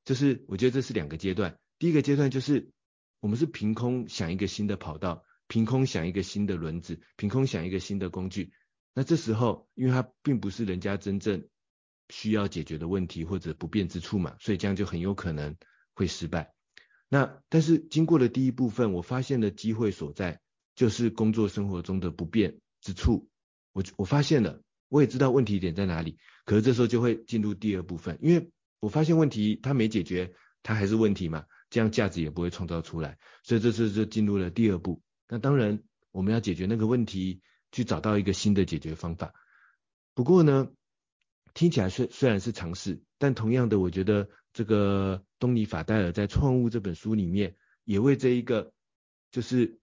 [0.03, 1.59] 就是我觉得这是两个阶段。
[1.77, 2.71] 第一个阶段就是
[3.19, 8.53] 我们是凭空想一个新的跑道，凭空想一个新的轮子，凭空想一个新的工具。
[8.95, 11.47] 那这时候，因为它并不是人家真正
[12.09, 15.55] 需要解决的问题或者不便之处嘛，所以这样就很有可能
[15.93, 16.55] 会失败。
[17.07, 20.41] 那但是经过了第一部分，我发现了机会所在，
[20.75, 23.27] 就是工作生活中的不便之处。
[23.71, 26.19] 我我发现了，我也知道问题点在哪里。
[26.45, 33.17] 可是这时候就会进入第二部分，因为我发现问题它没解决，它还是问题嘛，这样价值也不会创造出来。
[33.43, 35.01] 所以这次就进入了第二步。
[35.27, 37.41] 那当然我们要解决那个问题，
[37.71, 39.33] 去找到一个新的解决方法。
[40.13, 40.69] 不过呢，
[41.55, 44.29] 听起来虽虽然是尝试，但同样的，我觉得。
[44.53, 48.71] 这个东尼法戴尔在《创物》这本书里面，也为这一个
[49.31, 49.79] 就是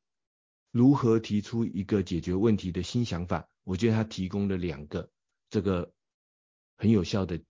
[0.71, 5.11] 如何提出一个解决问题的新想法，我觉得他提供了两个
[5.51, 5.93] 这个
[6.77, 7.41] 很有效的，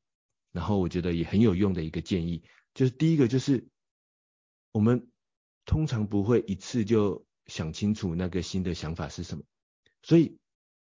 [0.52, 2.42] 然后我觉得也很有用的一个建议，
[2.74, 3.68] 就是第一个就是
[4.72, 5.09] 我们
[5.64, 9.44] 通常不会一次就想清楚那个新的想法是什么，
[10.02, 10.38] 所以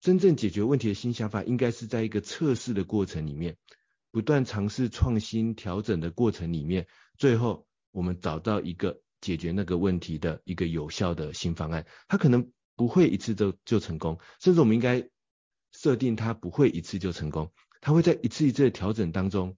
[0.01, 3.57] 真正解决问题的新想法应该是在一个测试的过程里面。
[4.11, 6.89] 不断尝试创新调整的过程里面，
[7.19, 11.87] 最后我们找到一个解决那个问题的一个有效的新方案。
[12.09, 15.09] 它可能不会一次就就成功，甚至我们应该
[15.73, 19.57] 设定它不会一次就成功，它会在一次一次的调整当中，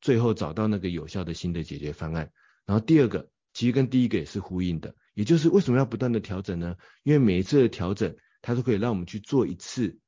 [0.00, 2.32] 最后找到那个有效的新的解决方案。
[2.64, 6.76] 然后第二个，其实跟第一个也是呼应的，也就是为什么要不断的调整呢？
[7.04, 9.98] 因为每一次的调整，它都可以让我们去做一次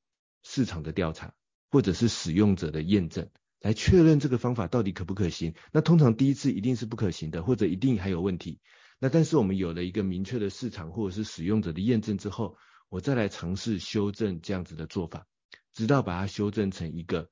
[0.43, 1.35] 市场的调查，
[1.71, 3.29] 或者是使用者的验证。
[3.61, 5.55] 来确认这个方法到底可不可行？
[5.73, 8.61] 那通常第一次一定是不可行的，或者一定还有问题。
[8.99, 12.57] 那但是我们有了一个明确的市场或者是使用者的验证之后，
[12.89, 15.27] 我再来尝试修正这样子的做法，
[15.73, 17.31] 直到把它修正成一个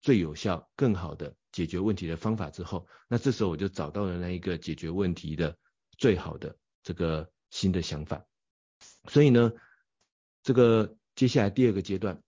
[0.00, 5.56] 最有效、更好的解决问题的方法之后，那这时候我就找到了那一个解决问题的
[5.98, 8.24] 最好的这个新的想法。
[9.08, 9.52] 所以呢，
[10.42, 12.22] 这个接下来第二个阶段。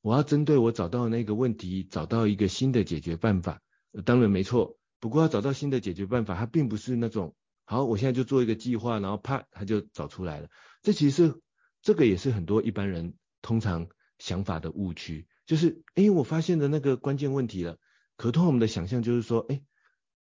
[0.00, 3.62] 我要针对我找到的那个问题，找到一个新的解决办法。
[4.04, 10.48] 当然没错，不过要找到新的解决办法，它并不是那种好，我现在就做一个计划，然后啪，它就找出来了。
[10.82, 11.40] 这其实
[11.82, 17.78] 这个也是很多一般人通常想法的误区，就是哎，我发现的那个关键问题了。
[18.16, 19.62] 可通常我们的想象就是说，哎，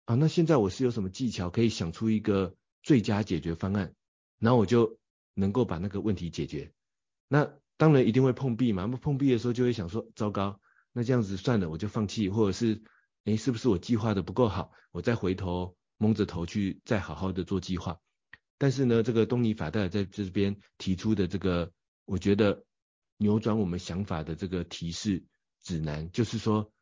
[0.06, 3.94] 啊，那现在我是有什么技巧可以想出一个最佳解决方案，
[4.38, 4.98] 然后我就
[5.34, 6.72] 能够把那个问题解决。
[7.28, 10.58] 那当然一定会碰壁嘛，那碰壁的时候就会想说，糟糕，
[10.92, 12.82] 那这样子算了，我就放弃，或者是，
[13.24, 17.98] 诶，是不是我计划的不够好，我再回头蒙着头去再好好的做计划。
[18.58, 21.72] 但是呢，这个东尼法戴在这边提出的这个，
[22.04, 22.64] 我觉得
[23.16, 25.24] 扭转我们想法的这个提示
[25.62, 26.72] 指南，就是说，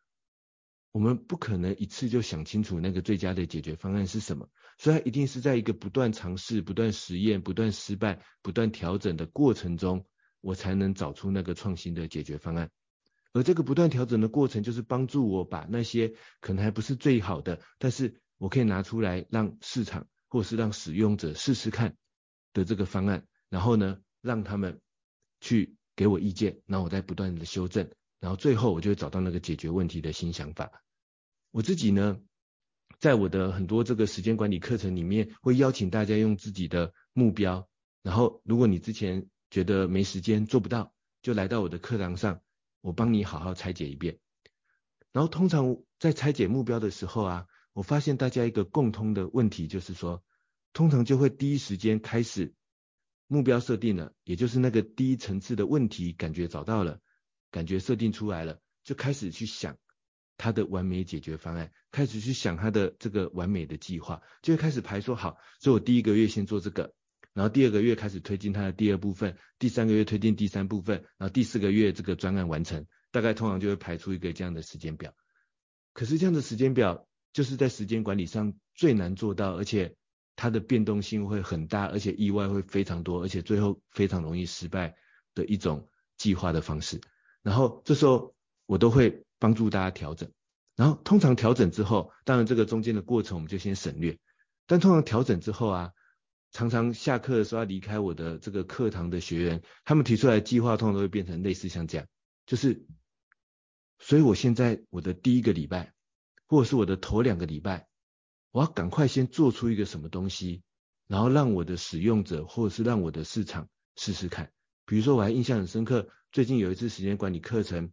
[0.93, 4.49] 我们不可能一次就想清楚那个最佳的解决方案是什么，
[4.79, 10.07] 所以它一定是在一个不断尝试、不断实验、不断失败、不断调整的过程中。
[10.41, 12.71] 我才能找出那个创新的解决方案，
[13.33, 21.97] 而这个不断调整的过程，就是帮助我把那些可能还不是最好的，但是我可以拿出来让市场或是让使用者试试看
[22.53, 24.81] 的这个方案，然后呢，让他们
[25.41, 30.83] 去给我意见，然后我再不断的修正，然后最后我就会找到那个解决问题的新想法。
[31.51, 32.21] 我自己呢，
[32.99, 37.69] 在我的很多这个时间管理课程里面，会邀请大家用自己的目标，
[38.03, 40.93] 然后如果你之前觉得没时间做不到，
[41.23, 42.41] 就来到我的课堂上，
[42.81, 44.19] 我帮你好好拆解一遍。
[45.13, 50.25] 然后通常在拆解目标的时候啊，我发现大家一个共通的问题就是说，
[50.73, 52.55] 通常就会第一时间开始
[53.27, 57.01] 目标设定了，也就是那个第一层次的问题感觉找到了，
[57.51, 59.77] 感觉设定出来了，就开始去想
[60.37, 66.95] 他的完美解决方案，开始去想他的这个完美的计划，就会开始排说好，所以我第一个月先做这个。
[67.33, 75.17] 然后第二个月开始推进它的第二部分，第三个月推进第三部分，然后第四个月这个专案完成，大概通常就会排出一个这样的时间表。
[75.93, 79.95] 可是这样的时间表就是在时间管理上最难做到，而且
[80.37, 84.97] 它的变动性会很大，而且意外会非常多，而且最后非常容易失败
[85.35, 86.99] 的一种计划的方式。
[87.43, 90.31] 然后这时候我都会帮助大家调整。
[90.75, 94.19] 然后通常调整之后，当然这个中间的过程我们就先省略。
[94.67, 95.93] 但通常调整之后啊。
[96.57, 102.07] 常常下课的时候要离开我的这个课堂的学员，他们提出来计划通常都会变成类似像这样，
[102.47, 102.87] 就是，
[103.99, 105.93] 所以我现在我的第一个礼拜，
[106.55, 107.89] 或者是我的头两个礼拜，
[108.53, 110.63] 我要赶快先做出一个什么东西，
[111.09, 114.53] 然后让我的使用者或者是让我的市场试试看。
[114.87, 117.91] 比如说我还印象很深刻，最近有一次时间管理课程，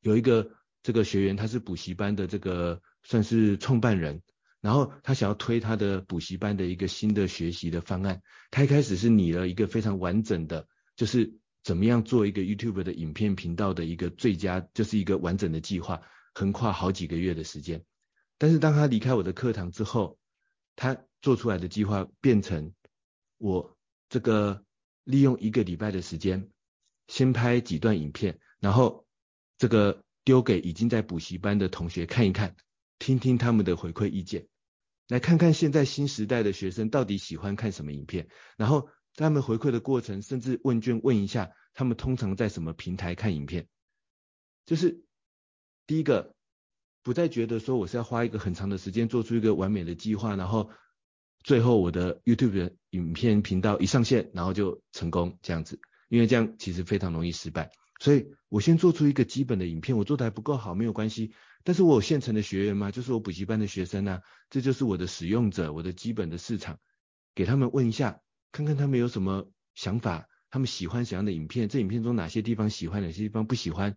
[0.00, 0.50] 有一个
[0.82, 4.22] 这个学员他是补习班的这个算是创办人。
[4.62, 10.66] 然后他想要推他的补习班的一个新的学习的方案，他一开始是拟了一个非常完整的，
[10.96, 16.00] 就是怎么样做一个 YouTube 的影片频道的一个最佳，就是一个完整的计划，
[16.34, 17.84] 横跨好几个月的时间。
[18.36, 20.18] 但是当他离开我的课堂之后，
[20.76, 22.74] 他做出来的计划变成
[23.38, 23.76] 我
[24.08, 24.64] 这个
[25.04, 26.50] 利用一个礼拜的时间，
[27.08, 29.06] 先拍几段影片，然后
[29.56, 32.56] 这个丢给已经在补习班的同学看一看，
[32.98, 34.48] 听听他们的回馈意见。
[35.08, 43.68] 来看看现在新时代的学生到底喜欢看什么影片，然后他们回馈的过程，甚至问卷问一下，他们通常在什么平台看影片。
[44.64, 45.03] 就是
[45.86, 46.34] 第一个，
[47.02, 50.70] 不再觉得说我是要花一个很长的时间做出一个完美的计划，然后
[51.42, 55.78] 最后我的 YouTube 的影片频道一上线，然后就成功这样子，
[56.08, 57.70] 因为这样其实非常容易失败。
[58.00, 61.32] 所以我先做出一个基本的影片，我做的还不够好没有关系。
[61.62, 62.90] 但是我有现成的学员吗？
[62.90, 64.20] 就是我补习班的学生啊，
[64.50, 66.78] 这就是我的使用者，我的基本的市场，
[67.34, 68.20] 给他们问一下，
[68.52, 73.96] 看看他们有什么想法，他们喜欢什么样的影片，这影片中哪些地方喜欢，哪些地方不喜欢，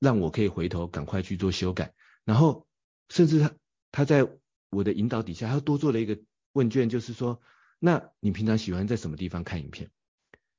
[0.00, 1.94] 让我可以回头赶快去做修改。
[2.24, 2.66] 然后
[3.08, 3.52] 甚至他
[3.92, 4.28] 他在
[4.70, 6.18] 我的引导底下，他多做了一个
[6.52, 7.40] 问卷，就是说，
[7.78, 9.88] 那你平常喜欢在什么地方看影片？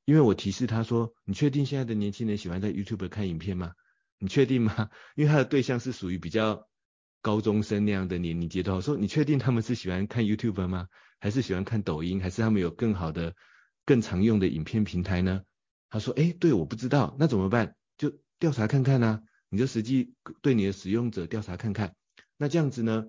[0.06, 3.74] 因为我提示他说，你确定现在的年轻人喜欢在 YouTube 看影片吗？
[4.20, 4.90] 你确定吗？
[5.16, 6.68] 因为他的对象是属于比较
[7.22, 10.88] 高中生那样的年龄阶段，我说你确定他们是喜欢看 YouTube 吗？
[11.20, 12.22] 还是喜欢看抖音？
[12.22, 13.36] 还是他们有更好的、
[13.86, 15.44] 更常用的影片平台呢？
[15.90, 17.76] 他说，哎，对，我不知道，那怎么办？
[17.98, 19.31] 就调查看看呢、啊？
[19.52, 21.94] 你就实际对你的使用者调查看看。
[22.38, 23.06] 那这样子呢，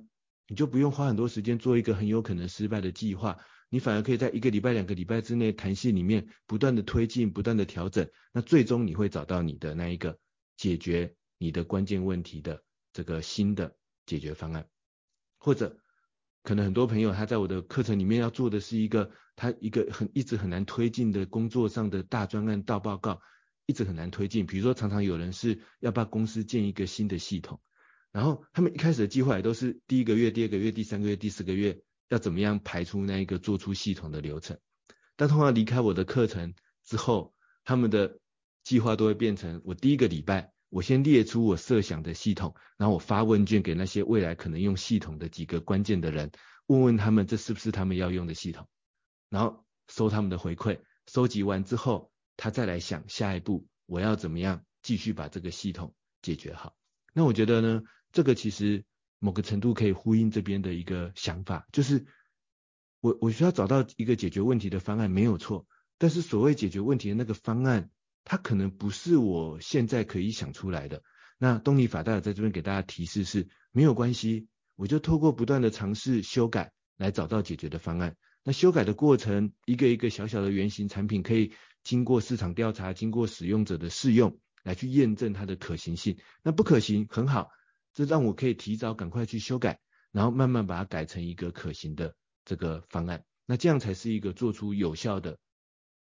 [0.49, 3.39] 你就不用花很多时间做一个很有可能失败的计划，
[3.71, 8.07] 你反而可以在一个礼拜、两个礼拜之内，弹性里面不断的推进、不断的调整。
[8.33, 10.19] 那最终你会找到你的那一个
[10.57, 12.63] 解决你的关键问题的
[12.93, 14.67] 这个新的解决方案，
[15.39, 15.79] 或者
[16.43, 23.23] 可能很多朋友他在我的课程里面要做的是一个他一个很一直很难推进的工作上的大专案、大报告，
[23.67, 24.47] 一直很难推进。
[24.47, 27.61] 比如说常常有人是要把公司建一个新的系统，
[28.11, 34.59] 然后他们一开始的计划也都是第一个月、第二个月、第三个月、第四个月要怎么样排出那一个做出系统的流程，
[35.17, 36.55] 但通常离开我的课程
[36.85, 37.35] 之后，
[37.65, 38.19] 他们的
[38.65, 40.53] 计划都会变成我第一个礼拜。
[40.69, 46.31] 我先列出我设想的系统，然后我发问卷给那些未来可能用系统的几个关键的人，
[46.67, 48.69] 问问他们这是不是他们要用的系统，
[49.31, 56.75] 然后收他们的回馈，收集完之后，他再来想下一步我要怎么样继续把这个系统解决好。
[57.13, 58.85] 那我觉得呢，这个其实
[59.19, 62.07] 某个程度可以呼应这边的一个想法，就是
[63.01, 65.67] 我我需要找到一个解决问题的方案没有错，
[65.99, 67.91] 但是所谓解决问题的那个方案。
[68.25, 71.03] 它可能不是我现在可以想出来的。
[71.39, 78.15] 那东尼法大在这边给大家提示是，没有关系，我就透过不断的尝试修改来找到解决的方案。
[78.45, 81.53] 那修改的过程，一个一个小小的原型产品，可以
[81.83, 86.19] 经过市场调查，经过使用者的试用，来去验证它的可行性。
[86.43, 87.51] 那不可行，很好，
[87.93, 89.81] 这让我可以提早赶快去修改，
[90.11, 92.15] 然后慢慢把它改成一个可行的
[92.45, 93.25] 这个方案。
[93.47, 95.39] 那这样才是一个做出有效的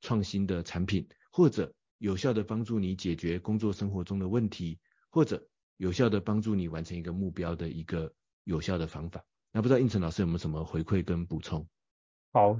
[0.02, 1.74] 创新的产品，或者。
[2.02, 8.14] 有效的帮助你解决工作生活中的问题，或者有效的帮助你完成一个目标的一个
[8.46, 9.26] 有效的方法。
[9.52, 11.68] 那不知道应成老师有没有什么回馈跟补充？
[12.32, 12.58] 好，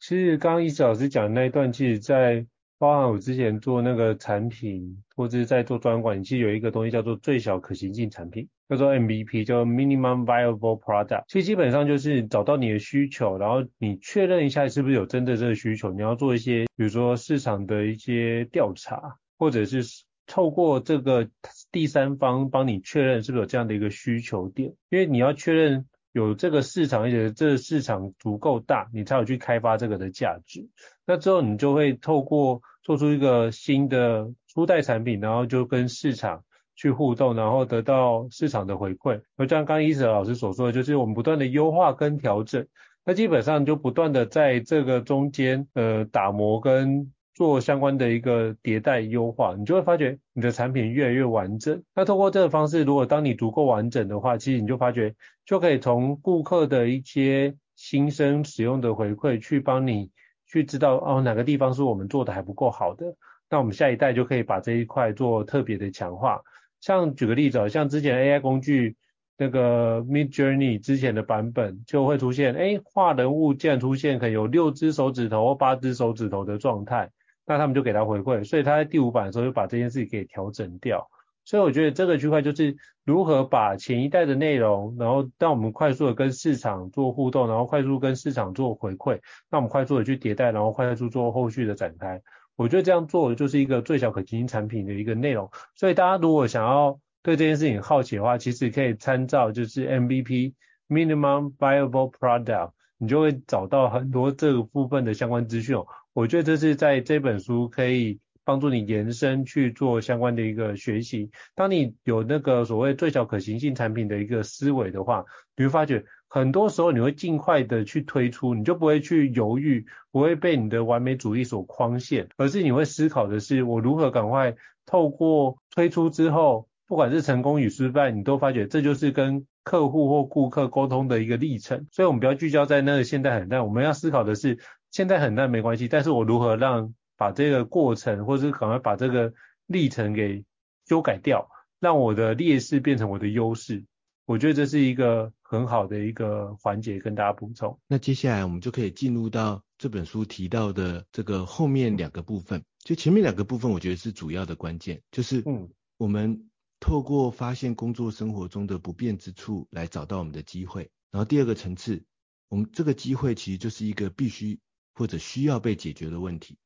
[0.00, 2.44] 其实刚刚一直老师讲的那一段，其实在
[2.80, 8.48] 包含我之前做那个产品，或者是在做专管，其实有一个东西叫做最小可行性产品。
[8.70, 11.24] 叫做 MVP，叫 Minimum Viable Product。
[11.28, 15.90] 其实基本上就是找到你的需求，然后你确认一下是不是有真的这个需求。
[15.90, 19.82] 你要做一些，比如说市场的一些调查，或者是
[20.26, 21.28] 透过这个
[21.70, 24.72] 第三方帮你确认是不是有这样的一个需求点。
[24.88, 30.68] 因为你要确认有这个市场，而且这个市场足够大，你才有去开发这个的价值。
[31.04, 36.42] 那之后你就会透过做出一个新的初代产品，然后就跟市场。
[36.76, 39.20] 去互动，然后得到市场的回馈。
[39.36, 42.66] 而像刚刚伊舍老师所说的，就是我们不断的优化跟调整，
[43.04, 51.82] 那基本上就不断的在这个中间，呃，打磨跟做相关的一个迭代优化，你就会发觉你的产品越来越完整。
[51.94, 55.14] 那通过这个方式，如果当你足够完整的话，其实你就发觉
[55.44, 60.10] 就可以从顾客的一些新生使用的回馈，去帮你
[60.50, 63.14] 去知道哦，哪个地方是我们做的还不够好的，
[63.48, 66.40] 那我们下一代就可以把这一块做特别的强化。
[66.80, 68.96] 像举个例子，像之前 AI 工具
[69.36, 77.10] 那个 Midjourney 之前的版本就会出现，哎，画人物竟然出现可以有六只手指头或八只手指头的状态，
[77.46, 81.08] 那他们就给他回馈，所以他在第五版的时候就把这件事情给调整掉。
[81.50, 89.18] 所以我觉得这个区块就是如何把前一代的内容，然后让我们快速的跟市场做互动，然后快速跟市场做回馈，
[89.50, 92.22] 那我们快速的去迭代，然后快速做后续的展开。
[92.54, 100.52] 我觉得这样做的就是一个最小可行产品的一个内容，所以大家如果想要对这件事情好奇的话，其实可以参照就是 MVP
[100.88, 105.76] Minimum Viable Product，你就会找到很多这个部分的相关资讯。
[106.12, 108.20] 我觉得这是在这本书可以
[108.50, 111.30] 帮助你延伸去做相关的一个学习。
[111.54, 115.24] 当你有那个所谓最小可行性产品的一个思维的话，
[115.56, 116.04] 你会发觉。
[116.32, 131.86] 很多时候你会尽快的去推出，你就不会去犹豫，不会被你的完美主义所框限，而是你会思考的是我如何赶快透过推出之后，不管是成功与失败，你都发觉这就是跟客户或顾客沟通的一个历程。
[131.90, 134.56] 所以，我们不要聚焦在那个现在很烂，我们要思考的是
[134.92, 139.34] 现在很烂没关系，但是我如何让把这个过程，或者是赶快把这个
[139.66, 140.42] 历程给
[140.86, 143.84] 修改掉，让我的劣势变成我的优势。
[144.24, 147.78] 我觉得这是一个很好的一个环节，跟大家补充。
[147.86, 152.64] 那接下来我们就可以进入到这本书提到的这个后面两个部分。
[152.78, 155.68] 就前面两个部分，我觉得是主要的关键，就是嗯，
[155.98, 156.48] 我们
[156.80, 160.88] 透过发现工作生活中的不便之处来找到我们的机会。
[161.10, 162.02] 然后第二个层次，
[162.48, 164.58] 我们这个机会其实就是一个必须
[164.94, 166.56] 或者需要被解决的问题。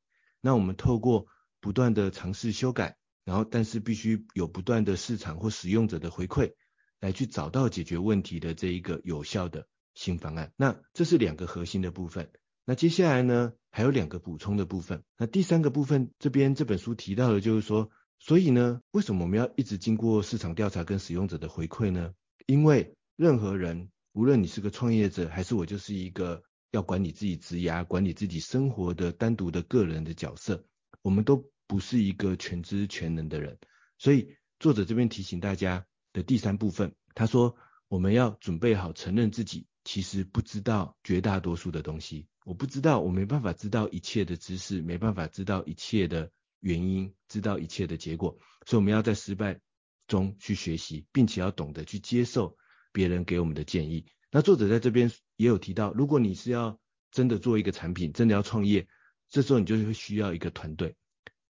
[0.44, 1.26] 那我们透过
[1.58, 6.52] 不断的尝试修改，然后但是必须有不断的市场或使用者的回馈，
[7.00, 10.52] 来去找到解决问题的这一个有效的新方案。
[10.58, 12.30] 那这是两个核心的部分。
[12.66, 15.02] 那接下来呢，还有两个补充的部分。
[15.16, 17.88] 那第三个部分，这边这本书提到的就是说，
[18.18, 22.12] 所以呢，为什么我们要一直经过市场调查跟使用者的回馈呢？
[22.44, 26.42] 因为任何人，无论你是个创业者，还是我就是一个
[26.74, 30.66] 要管理自己职涯、管理自己生活的单独的个人的角色，
[31.02, 33.56] 我们都不是一个全知全能的人。
[33.96, 37.54] 所以作者这边提醒大家的第三部分，他说
[37.86, 42.26] 我们要准备好承认自己其实不知道绝大多数的东西。
[42.44, 49.60] 我不知道，我没办法知道一切的知识，没办法知道一切的原因，知道一切的结果，所以我们要在失败
[50.08, 52.56] 中去学习，并且要懂得去接受
[52.92, 54.06] 别人给我们的建议。
[54.32, 56.78] 那作者在这边也有提到，如果你是要
[57.10, 58.86] 真的做一个产品，真的要创业，
[59.28, 60.94] 这时候你就会需要一个团队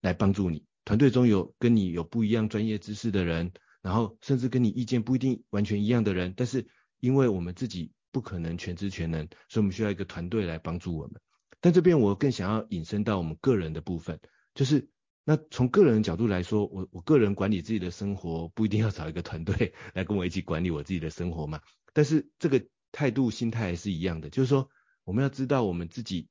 [0.01, 0.65] 来帮助你。
[0.86, 3.51] 团队中有跟你有不一样专业知识的人，
[3.82, 6.67] 然后甚至跟你意见不一定完全一样的人，但是
[6.99, 7.91] 因为我们自己。
[8.11, 11.21] 不可能全知全能，所以我们需要一个团队来帮助我们。
[11.61, 14.19] 但这边我更想要引申到我们个人的部分，
[14.55, 14.89] 就是
[15.23, 21.61] 那从个人的角度来说，我我个人管理自己的生活不一定要找一个团队 来跟我一起管理我自己的生活嘛。
[21.93, 24.69] 但是这个态度心态还是一样的，就是说
[25.03, 26.27] 我们要知道我们自己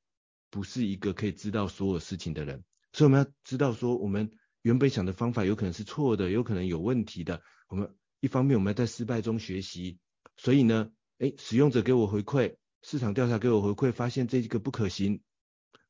[0.50, 4.30] 不是一个可以知道所有事情的人，所以我们要知道说我们
[4.62, 7.42] 原本想的方法有可能是错的，有可能有问题的。
[7.68, 9.98] 我们一方面我们要在失败中学习，
[10.36, 10.90] 所以呢。
[11.20, 15.20] 哎，使用者给我回馈，市场调查给我回馈，发现这个不可行，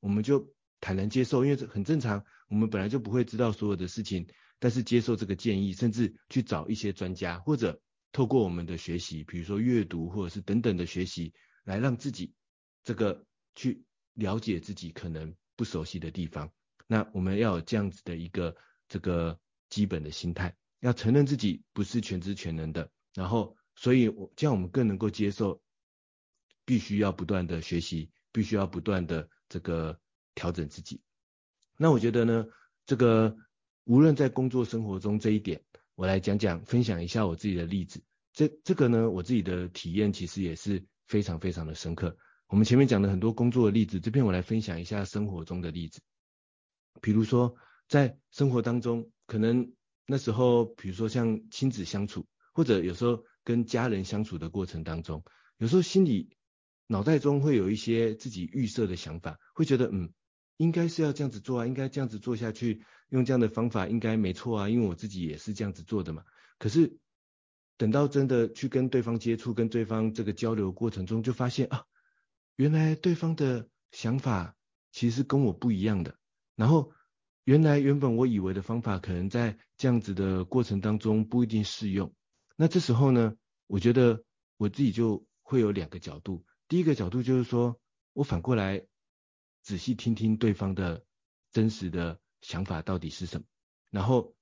[0.01, 4.27] 我们就坦然接受，因为这很正常，我们本来就不会知道所有的事情，
[4.59, 7.79] 但是接受这个建议，甚至去找一些专家，或者
[8.13, 11.33] 透过我们的学习，比如说阅读或者是等等的学习，
[11.65, 12.35] 来让自己
[12.85, 13.85] 这个去
[14.15, 16.51] 了解自己可能不熟悉的地方。
[16.87, 18.57] 那我们要有这样子的一个
[18.89, 19.39] 这个
[19.69, 23.55] 基本的心态，要承认自己不是全知全能的，然后。
[23.81, 25.63] 所以，我这样我们更能够接受，
[26.65, 30.01] 必须要不断的学习，必须要不断的这个
[30.35, 31.01] 调整自己。
[31.77, 32.45] 那我觉得呢，
[32.87, 33.37] 这个
[33.85, 35.63] 无论在工作生活中这一点，
[35.99, 38.01] 我来讲讲，分享一下我自己的例子。
[38.33, 42.17] 这这个呢，我自己的体验其实也是非常非常的深刻。
[42.47, 46.01] 我们前面讲了很多工作的例子，这边我来分享一下生活中的例子。
[47.03, 47.53] 比如说，
[47.89, 49.73] 在生活当中，可能
[50.07, 53.25] 那时候，比如说像亲子相处，或者有时候。
[53.45, 55.25] 跟家人相处的过程当中，
[55.57, 56.37] 有时候心里
[56.87, 60.13] 脑袋中会有一些自己预设的想法，会觉得嗯，
[60.59, 66.25] 应该是要这样子做啊，应该这样子做下去，用这样的方法应该没错啊，因为我自己也是这样子做的嘛。
[66.59, 66.99] 可是
[67.77, 71.85] 等到真的去跟对方接触，跟对方这个交流过程中，就发现啊，
[72.57, 74.57] 原来对方的想法
[74.93, 76.17] 其实跟我不一样的。
[76.57, 76.93] 然后
[77.45, 82.13] 原来原本我以为的方法，可能在这样子的过程当中不一定适用。
[82.57, 83.37] 那这时候呢，
[83.69, 84.25] 我觉得
[84.57, 86.45] 我自己就会有两个角度。
[86.67, 87.81] 第一个角度就是说，
[88.13, 88.85] 我反过来
[89.69, 91.05] 仔细听听对方的
[91.53, 93.45] 真实的想法到底是什么。
[93.91, 94.35] 然后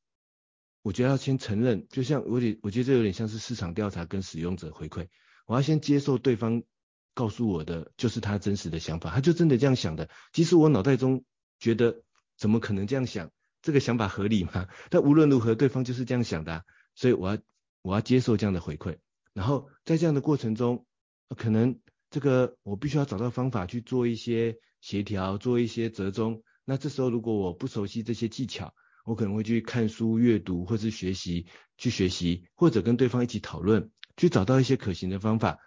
[0.82, 5.08] 我觉得要先承认，就像我觉我觉得这有点像是市场调查跟使用者回馈。
[5.46, 6.62] 我要先接受对方
[7.12, 10.08] 告诉我的就是他真实的想法，他就真的这样想的。
[10.32, 11.24] 即使我脑袋中
[11.58, 12.04] 觉得
[12.36, 14.68] 怎么可能这样想，这个想法合理吗？
[14.90, 16.64] 但无论如何，对方就是这样想的，
[16.94, 17.38] 所以我要。
[17.82, 18.98] 我要接受这样的回馈，
[19.32, 20.84] 然后在这样的过程中，
[21.36, 21.78] 可能
[22.10, 26.42] 这个我必须要找到方法去做一些协调，做一些折中。
[26.64, 28.74] 那这时候如果我不熟悉这些技巧，
[29.04, 31.46] 我可能会去看书、阅读，或是学习，
[31.78, 35.58] 去学习，或者跟对方一起讨论，去找到一些可行的方法，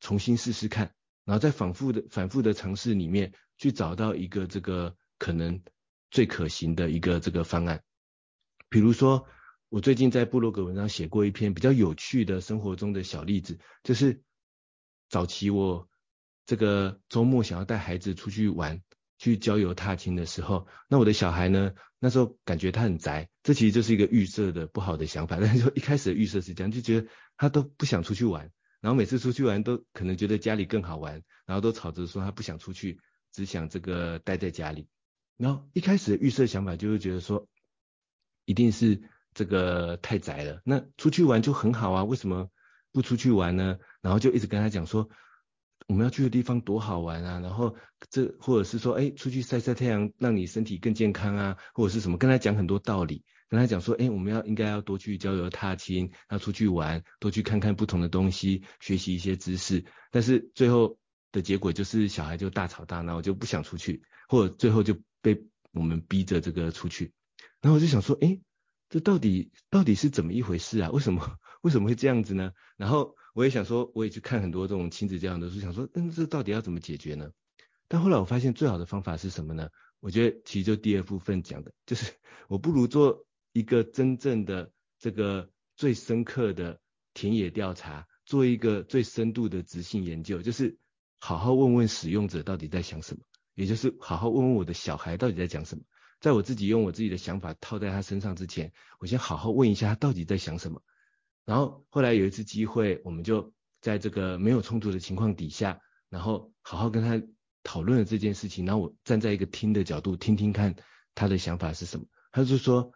[0.00, 0.94] 重新试试看，
[1.24, 5.62] 然后在反复的、反复的尝试里面，去找到一个这个可能
[6.10, 7.82] 最可行的一个这个方案，
[8.68, 9.26] 比如说。
[9.70, 14.22] 我最近在部落格文章写过一篇比较有趣的生活中的小例子，就是
[15.08, 15.88] 早期我
[16.46, 18.82] 这个周末想要带孩子出去玩，
[19.18, 33.00] 去郊游踏青的时候，那我的小孩呢，那时候感觉他很宅，这其实就是一个预设的不好的想法， 但是一开始的预设是这样，就觉得他都不想出去玩，然后每次出去玩都可能觉得家里更好玩，然后都吵着说他不想出去，
[33.32, 34.88] 只想这个待在家里，
[35.36, 37.46] 然后一开始的预设想法就是觉得说，
[38.44, 39.02] 一定是。
[39.36, 42.50] 这个太宅了，那出去玩就很好啊，为什么
[42.92, 43.80] 不出去玩呢？
[44.00, 45.10] 然后就一直跟他讲说，
[45.86, 47.76] 我们要去的地方多好玩啊，然后
[48.10, 59.84] 这或者是说，哎，出去晒晒太阳，让你身体更健康啊，或者是什么，跟他讲很多道理，跟他讲说，哎，我们要应该要多去郊游踏青，要出去玩，多去看看不同的东西，学习一些知识。
[60.10, 60.98] 但是最后
[61.32, 67.12] 的结果就是小孩就大吵大闹，就不想出去，或者最后就被我们逼着这个出去。
[67.60, 68.40] 然后我就想说，哎，
[68.88, 70.90] 这到底到底是怎么一回事啊？
[70.90, 72.52] 为什么为什么会这样子呢？
[72.76, 77.30] 然后我也想说，我也去看很多这种亲子教养的书，想说，嗯，这到底要怎么解决呢？
[77.88, 79.68] 但后来我发现最好的方法是什么呢？
[80.00, 82.12] 我觉得其实就第二部分讲的，就是
[82.48, 86.80] 我不如做一个真正的这个最深刻的
[87.12, 90.78] 田野调查，做一个最深度的执行研究，就是
[91.18, 93.22] 好好问问使用者到底在想什么，
[93.54, 95.82] 也就是好好问问我的小孩到底在讲什么。
[96.20, 100.82] 在我自己用我自己的想法套在他身上之前，我先好好问一下他到底在想什么。
[101.44, 107.22] 然后后来有一次机会，我们就在这个没有冲突的情况底下，然后好好跟他
[107.62, 108.64] 讨论了这件事情。
[108.64, 110.74] 然后我站在一个听的角度，听听看
[111.14, 112.06] 他的想法是什么。
[112.32, 112.92] 他就说，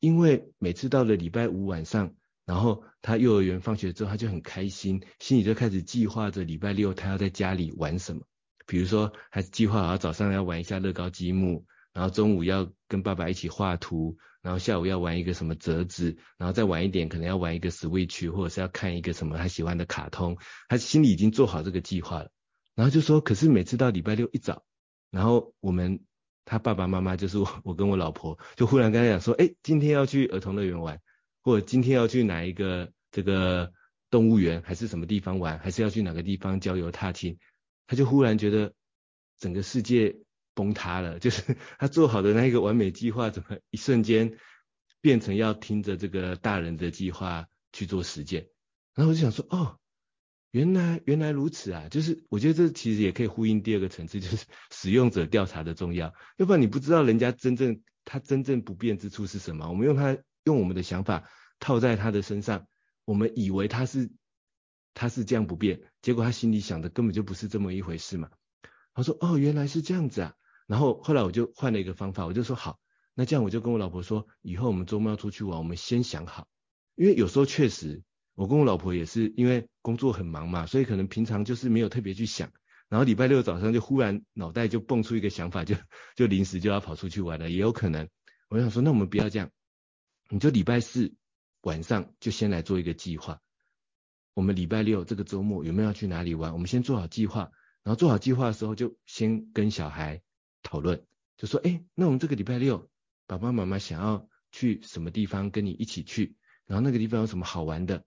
[0.00, 2.14] 因为每次到了礼拜五晚上，
[2.44, 8.22] 然后他幼儿园放学之后，他就很开心，心里就开始计划着礼拜六他要在家里玩什么。
[8.66, 14.16] 比如说，还计划好早上要玩一下乐高积木，然后中午要跟爸爸一起画图。
[14.42, 20.36] 然后下午要玩一个什么折纸，然后再晚一点可能要玩一个 Switch，或者是要看一个什么他喜欢的卡通，
[20.68, 22.32] 他心里已经做好这个计划了。
[22.74, 24.64] 然后就说，可是每次到礼拜六一早，
[25.12, 26.00] 然后我们
[26.44, 31.00] 他爸爸妈妈就是我，我跟我老婆就忽然跟他讲说，哎，今天要去儿童乐园玩，
[31.44, 33.72] 或者今天要去哪一个这个
[34.10, 37.38] 动物园，还是什么地方玩，还是要去哪个地方郊游踏青，
[37.86, 38.74] 他就忽然觉得
[39.38, 40.16] 整个世界。
[40.54, 44.38] 崩塌了， 就是他做好的那个完美计划，怎么一瞬间
[45.00, 48.48] 变成要听着这个大人的计划去做实践？
[48.94, 49.78] 然后我就想说，哦，
[50.50, 51.88] 原来原来如此啊！
[51.88, 56.12] 就是我觉得这其实也可以呼应第二个层次，就是 使用者调查的重要。
[56.36, 59.66] 要不然你不知道人家真正他真正不变之处是什么。
[59.68, 61.26] 我们用他用我们的想法
[61.58, 62.66] 套在他的身上，
[63.06, 64.10] 我们以为他是
[64.92, 68.28] 他是这样不变，结果他心里想的根本就不是这么一回事嘛。
[68.92, 70.34] 他说，哦，原来是这样子啊。
[70.72, 72.80] 然后后来我就换了一个方法，我就说好，
[73.12, 76.48] 那这样我就跟我老婆说，以后我们周末要出去玩，我们先想好，
[76.94, 78.02] 因为有时候确实，
[78.34, 82.50] 我跟我老婆也是因为工作很忙嘛，所以可能平常就是没有特别去想，
[82.88, 85.76] 然后礼拜六早上就忽然脑袋就蹦出一个想法，就
[86.16, 88.08] 就临时就要跑出去玩了，也有可能。
[88.48, 89.50] 我想说，那我们不要这样，
[90.30, 91.12] 你就礼拜四
[91.60, 93.42] 晚上就先来做一个计划，
[94.32, 97.50] 我们礼拜六这个周末有没有要去哪里玩，我们先做好计划，
[97.82, 100.22] 然后做好计划的时候就先跟小孩。
[100.62, 101.04] 讨论
[101.36, 102.88] 就说，哎，那我们这个礼拜六，
[103.26, 106.36] 爸爸妈妈想要去什么地方跟你一起去，
[106.66, 108.04] 然后那个地方有什么好玩的，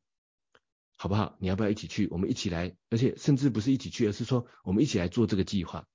[0.95, 1.36] 好不好？
[1.39, 2.08] 你要不要一起去？
[2.12, 5.86] 我们一起来，而且甚至不是一起去，而是说我们一起来做这个计划，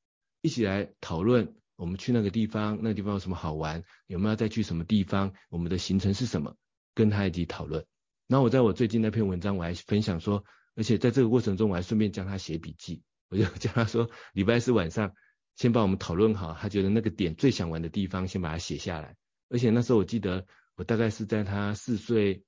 [0.43, 6.57] 一起来讨论我们去那个地方，那个地方有什么好玩，有没有再去什么地方，我们的行程是什么，
[6.95, 7.87] 跟他一起讨论。
[8.27, 10.45] 然后我在我最近那篇文章我还分享说，
[10.75, 15.15] 而且在这个过程中我还顺便教他写笔记，我就教他说，礼拜四晚上。
[15.57, 19.17] 先把我们讨论好，他觉得那个点最想玩的地方，先把它写下来。
[19.51, 20.47] 而且那时候我记得，
[20.77, 22.45] 我大概是在他四岁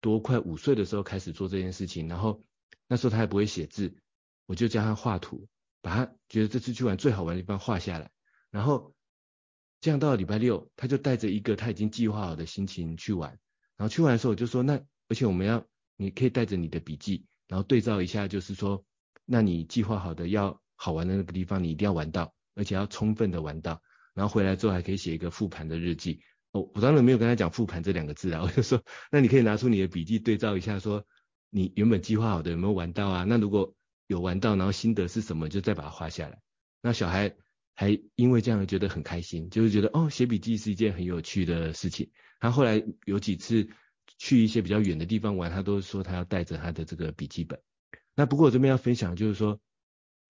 [0.00, 2.08] 多快五岁的时候开始做这件事情。
[2.08, 2.42] 然后
[2.88, 3.94] 那时候他还不会写字，
[4.46, 5.48] 我就教他画图，
[5.82, 8.10] 把他觉得这次去玩最好玩的地方画下来。
[8.50, 8.94] 然后
[9.80, 13.38] 这样到了礼拜六，他就带着一个他已经计划好的心情去玩。
[13.76, 15.66] 然后去玩的时候我就说，那而且我们要，
[15.96, 18.84] 你可以带着你的笔记，然后对照一下，就是说，
[19.26, 20.60] 那你计划好的要。
[20.82, 23.82] 好玩的那个地方你一定要玩到，而且要充分的玩到，
[24.14, 26.22] 然后回来之后还可以写一个复盘的日记。
[26.52, 31.04] 哦，我当然没有跟他讲复盘这两个字啊，我就说，那你可以拿出你的笔记对照一下，说
[31.50, 33.24] 你原本计划好的有没有玩到啊？
[33.24, 33.74] 那如果
[34.06, 36.40] 有玩到，然后心得是什么，就再把它画下来。
[36.80, 37.36] 那小孩
[37.74, 42.10] 还因为这样觉得很开心，就是觉得哦，写笔记是一件很有趣的事情。
[42.40, 43.68] 他后来有几次
[44.16, 47.60] 去一些比较远的地方玩，他都说他要带着他的这个笔记本。
[48.16, 49.60] 那不过我这边要分享就是说。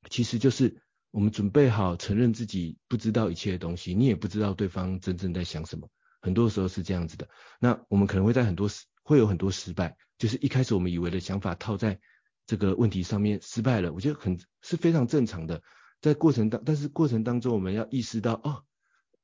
[0.09, 0.81] 其实就是
[1.11, 5.89] 我们准备好承认自己不知道一切的东西，你也不知道对方真正在想什么，
[6.21, 7.29] 很多时候是这样子的。
[7.59, 12.01] 那我们可能会在很多失，会有很多失败，就是一开始我们以为的想法套在
[12.47, 15.63] 这个问题上面失败了，我觉得很是非常正常的。
[16.01, 18.65] 在过程当，但是过程当中我们要意识到哦，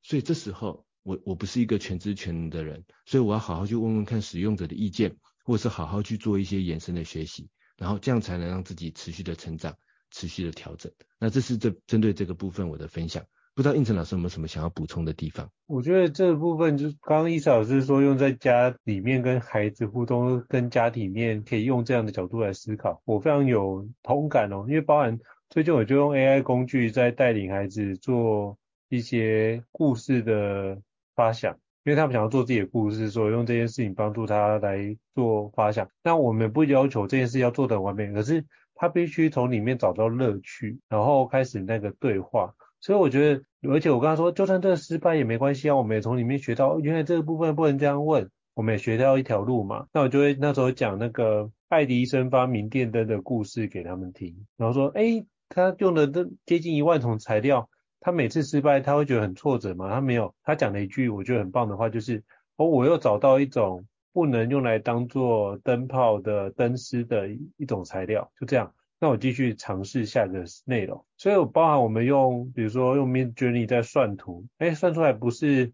[0.03, 7.49] 所以这时候我我不是一个全知全能的人，所以我要好好去问问看使用者的意见，或者是好好去做一些延伸的学习，
[7.79, 9.75] 然后这样才能让自己持续的成长。
[10.11, 15.51] 持续的调整，那这是这针对这个部分我的分享，不知道应成老师有没有什么想要补充的地方？
[15.67, 25.19] 我觉得这部分就是刚刚伊莎老师说用在家里面跟孩子互动，跟家里面可以用这样的角度来思考，我非常有同感哦，因为包含
[25.51, 30.81] 最近我就用 AI 工具在带领孩子做一些故事的
[31.15, 31.55] 发想，
[31.85, 35.89] 因为他们想要做自己的故事，所以用这件事情帮助他来做发想。
[36.03, 38.45] 那我们不要求这件事要做得很完美，可是
[38.77, 42.55] 他必须从里面找到乐趣，然后开始那个对话。
[42.79, 49.87] 所以我觉得，而且我跟他说，就算这个失败也没关系啊，我们也从里面学到，原来这个部分不能这样问，我们也学到一条路嘛。
[49.93, 57.69] 那我就会那时候讲那个爱迪生发明电灯的故事给他们听，然后说，诶，他用的这接近一万种材料，
[57.99, 59.91] 他每次失败他会觉得很挫折嘛？
[59.91, 62.23] 他没有，他讲了一句我觉得很棒的话，就是，
[62.57, 63.85] 哦，我又找到一种
[64.17, 68.73] 不能用来当做灯泡的灯丝的一种材料，就这样。
[68.99, 75.71] 那我继续尝试下一个内容，所以包含我们用，比如说用 Midjourney 在算图，哎，算出来不是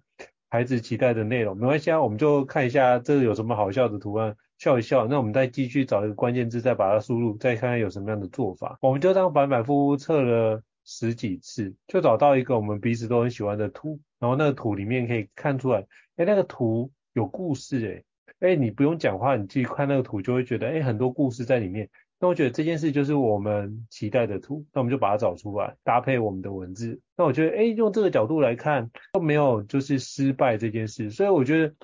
[0.49, 8.77] 孩子期待的内容，没关系啊，我们就看一下这个有什么好笑的图案，笑一笑，那我们再继续找一个关键字，再把它输入，再看看有什么样的做法。
[8.81, 15.87] 我们就这样反反复复测了十几次，就找到一个我们彼此都很喜欢的图，然后那个图里面可以看出来，
[16.17, 18.03] 哎，那个图有故事，哎，
[18.43, 21.89] 哎，你不用讲话，你自己看那个图就会觉得，哎，很多故事在里面。
[22.19, 27.01] 那我觉得这件事就是我们期待的图，那我们就把它找出来，搭配我们的文字。
[27.17, 31.11] 那我觉得，诶，用这个角度来看，都没有就是失败这件事。
[31.11, 31.75] 所以我觉得，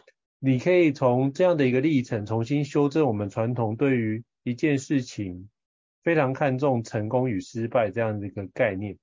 [0.40, 5.48] 你可以从这样的一个历程，重新修正我们传统对于一件事情
[6.02, 8.96] 非常看重成功与失败这样的一个概念。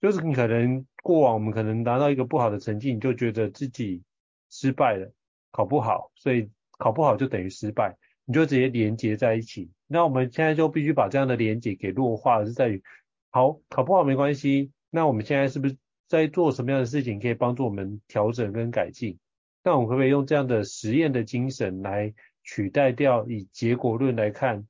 [0.00, 4.02] 就是你可能过往我们可能拿到一个不好的成绩，你就觉得自己
[4.50, 5.12] 失败了，
[5.50, 6.48] 考不好，所以
[6.78, 7.96] 考不好就等于失败。
[8.28, 12.82] 你就直接连接在一起，那我们现在就必须把这样的连接给弱化，是在于，
[13.30, 15.76] 好，考不好没关系，那我们现在是不是
[16.08, 19.16] 在做什么样的事情可以帮助我们调整跟改进？
[19.62, 22.12] 那我们可不可以用这样的实验的精神来
[22.42, 24.66] 取代掉以结果论来看，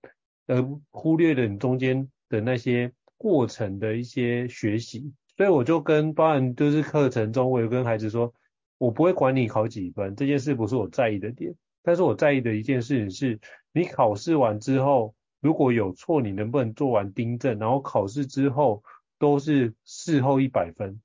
[0.47, 5.15] 而忽略了你中间的那些过程的一些学习？
[5.39, 8.35] 所以我就跟包含就是课程中，我有跟孩子说，
[8.77, 11.55] 我不会管你考几分，这件事不是我在意的点。
[11.87, 13.39] 但是我在意的一件事情是，
[13.73, 18.83] 你考试完之后，如果有错，你能不能做完订正，然后考试之后
[19.21, 21.01] 都是事后一百分。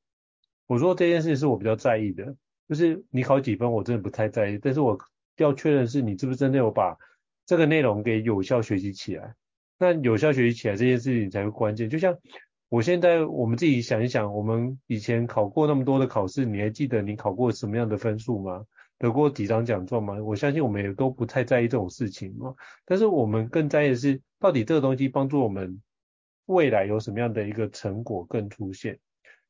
[0.66, 2.36] 我说这件事情是我比较在意的，
[2.68, 4.58] 就是你考几分，我真的不太在意。
[4.58, 4.98] 但是我
[5.38, 6.98] 要确认是你是不是真的有把
[7.46, 9.36] 这个内容给有效学习起来。
[9.78, 11.88] 那有效学习起来这件事情才会关键。
[11.88, 12.18] 就像
[12.70, 18.66] 我现在我们自己想一想，我们以前考过那么多的考试，你还记得你考过什么样的分数吗？
[19.02, 20.14] 得过几张奖状吗？
[20.22, 22.54] 我相信我们也都不太在意这种事情嘛。
[22.86, 25.82] 但是我们更在意的是，到底这个东西帮助我们
[26.46, 29.00] 未来有什么样的一个成果更出现。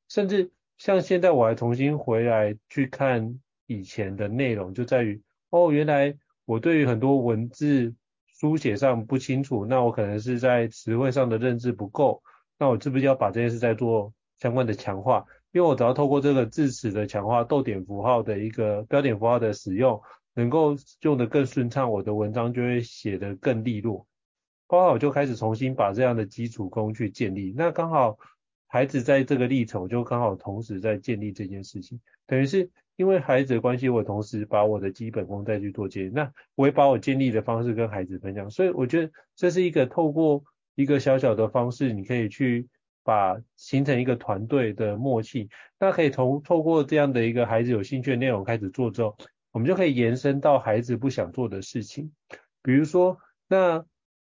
[0.07, 7.93] 甚至像现在我还重新回来去看以前的内容，就在于哦，原来我对于很多文字
[8.39, 12.23] 书写上不清楚，那我可能是在词汇上的认知不够，
[12.57, 15.25] 那我是不是要把这件事再做相关的强化？
[15.53, 20.01] 因为我只要透过这个字词的强化，逗点符号的一个标点符号的使用，
[20.33, 24.07] 能够用得更顺畅，我的文章就会写得更利落。
[24.67, 27.53] 包括我就开始重新把这样的基础功去建立。
[27.57, 28.17] 那刚好
[28.67, 36.09] 孩子在这个历程，我就刚好同时在建立这件事情，等于是因为孩子的关系，我同时把我的基本功再去做建立。
[36.11, 40.41] 那我也把我建立的方式跟孩子分享，所以我觉得这是一个透过
[40.75, 42.69] 一个小小的方式，你可以去。
[43.03, 45.49] 把形成一个团队的默契，
[45.79, 49.17] 那可以从透过这样的一个孩子有兴趣的内容开始做之后，
[49.51, 52.11] 我们就可以延伸到孩子不想做的事情。
[52.61, 53.83] 比如说，那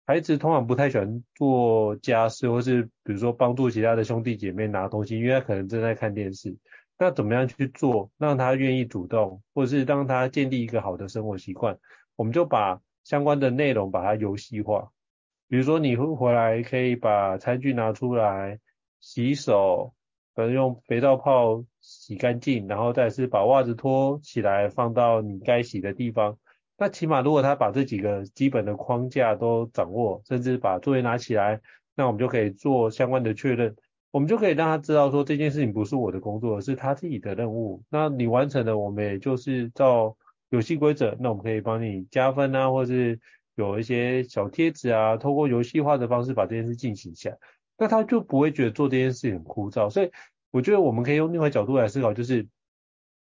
[0.06, 6.56] 孩子通常不太喜欢做家事，或是比如说帮助其他的兄弟姐妹拿东西，因为他可能正在看电视。
[6.98, 11.78] 那怎么样去做，让他愿意主动，或者是让他建立一个好的生活习惯？
[12.16, 14.92] 我们就把相关的内容把它游戏化。
[15.52, 18.58] 比如说你会回来可以把餐具拿出来
[19.02, 19.94] 洗手，
[20.34, 26.38] 可能用肥皂泡洗干净，然后再是把袜子脱起来放到你该洗的地方。
[26.78, 31.60] 那起码如果他把这几个基本的框架都掌握，甚至把作业拿起来，
[31.96, 33.76] 那我们就可以做相关的确认。
[34.12, 37.84] 我们就可以让他知道说，这件事情不是我的工作，而是他自己的任务。
[37.90, 40.16] 那你完成了，我们也就是照
[40.50, 43.20] 游戏规则，那我们可以帮你加分啊，或是。
[43.70, 47.38] 有一些小贴纸啊，透过游戏化的方式把这件事进行一下，
[47.78, 49.90] 那他就不会觉得做这件事很枯燥。
[49.90, 50.12] 所以
[50.52, 52.48] 我觉得我们可以用另外角度来思考，就是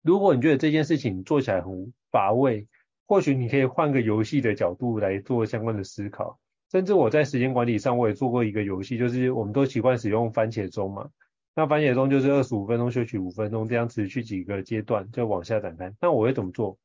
[0.02, 2.68] 如果你觉得这件事情做起来很乏味，
[3.08, 6.40] 或许你可以换个游戏的角度来做相关的思考。
[6.72, 11.10] 甚至我在时间管理上，我也做过一个游戏，就是我们都习惯使用番茄钟嘛，
[11.56, 15.94] 那番茄钟就是二十五分钟休息五分钟，这样持续几个阶段就往下展开。
[16.02, 16.78] 那我会怎么做？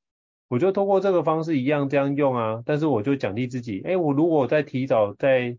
[0.51, 5.57] 我就通过这个方式一样这样用啊，但是我就奖励自己，哎，我如果再提早在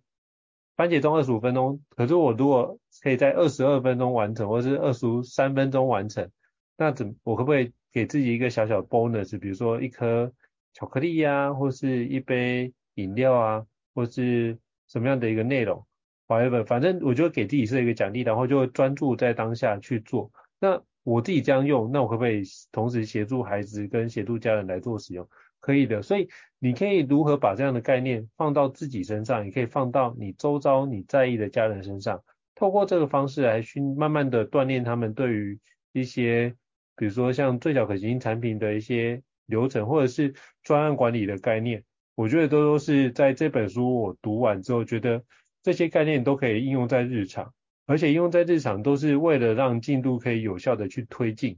[0.76, 6.30] 番茄钟二十五分钟，可是我如果可以在二十二分钟完成，或是二十三分钟完成，
[6.76, 10.30] 那怎我可不可以给自己一个小小 bonus，比如说一颗
[10.74, 13.66] 巧克力呀、或是一杯饮料啊，
[13.96, 14.58] 或是
[14.90, 15.86] 什么样的一个内容。
[16.28, 20.30] 反正反正我就给自己设一个奖励，然后就专注在当下去做。
[20.60, 25.28] 那我自己这样用，那我可不可以同时协助孩子跟协助家人来做使用？
[25.60, 26.02] 可以的。
[26.02, 26.28] 所以
[26.60, 32.24] 你可以如何把这样的概念放到自己身上，也可以放到你周遭你在意的家人身上，
[32.56, 35.60] 透过这个方式来去慢慢的锻炼他们对于
[35.92, 36.56] 一些。
[36.98, 41.84] 比如说像最小可行性产品的一些流程，或者是专案管理的概念，
[42.14, 45.24] 我觉得都都是在这本书我读完之后，觉得
[45.64, 47.52] 这些概念都可以应用在日常，
[47.92, 51.58] 而且用在日常都是为了让进度可以有效的去推进。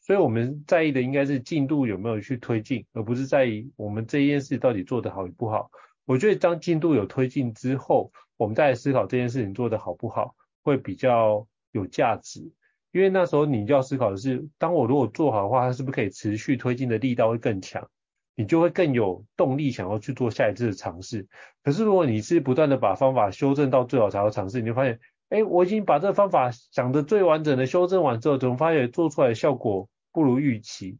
[0.00, 5.70] 所以我们在意的应该是进度有没有去推进，而不是在意我们这件事到底做得好与不好。
[6.06, 12.50] 我觉得当进度有推进之后，我们再来思考这件事情做得好不好，会比较有价值。
[12.92, 17.86] 因为那时候你就要思考的是，当我如果做好的话，它是不是可以持续推进的力道会更强，
[18.34, 21.26] 你就会更有动力想要去做下一次的尝试。
[21.62, 24.98] 可是如果你是不断的把方法修正到最好才要尝试，你就发现，
[25.28, 30.98] 哎，我已经把这方法想的最完整的修正完之后，怎么发现做出来的效果不如预期，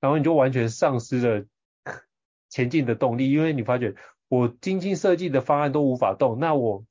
[0.00, 1.44] 然后你就完全丧失了
[2.48, 3.94] 前进的动力，因为你发觉
[4.28, 6.84] 我精心设计的方案都无法动，那我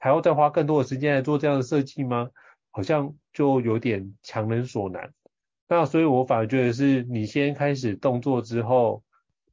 [0.00, 2.30] 还要再花更多的时间来做这样的设计吗？
[2.72, 5.12] 好像就有点强人所难，
[5.68, 9.02] 那所以我反而觉得是你先开始动作之后，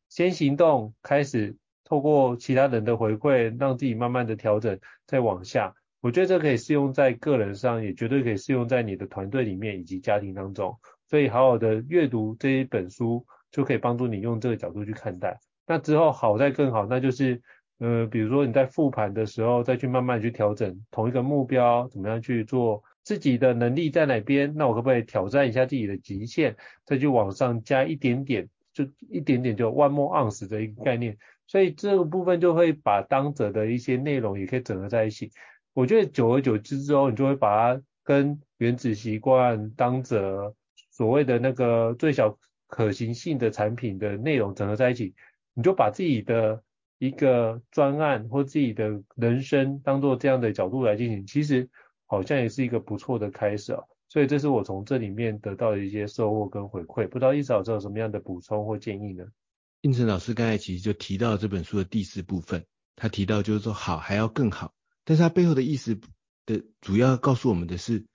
[0.08, 5.76] 先行动，开始透过其他人的回馈，让自己慢慢的调整，再往下。
[6.02, 10.78] 我觉得这可以适用在个人上，也绝对可以适用在你的团队里面以及家庭当中。
[11.10, 15.40] 所以好好的阅读这一本书，就可以帮助你用这个角度去看待。
[15.66, 17.42] 那之后好再更好，那就是
[17.80, 22.84] 呃，比如说你在复盘的时候，再去慢慢去调整同一个目标，怎么样去做。
[23.04, 24.54] 自己的能力在哪边？
[24.58, 31.18] 那我可不可以挑战一下自己的极限，再去往上加一点点，就一点点就 one more ounce 的一个概念。
[31.46, 35.32] 所以这个部分就会把当者的一些内容也可以整合在一起。
[35.78, 40.56] 我觉得久而久之之后，你就会把它跟原子习惯、当着
[40.90, 45.14] 所谓的那个最小可行性的产品的内容整合在一起，
[45.54, 46.64] 你就把自己的
[46.98, 51.70] 一个专案或自己的人生当做这样的角度来进行，其实。
[52.10, 57.06] 好像也是一个不错的开始啊，所以这是我从这里面得到的一些收获跟回馈。
[57.06, 59.26] 不知道一嫂有什么样的补充或建议呢？
[59.82, 62.66] 应成老师刚才其实就提到这本书的第四部分，
[62.96, 64.72] 他提到就是说好还要更好，
[65.08, 65.98] 但是他背后的意思
[66.46, 68.06] 的主要告诉我们的是，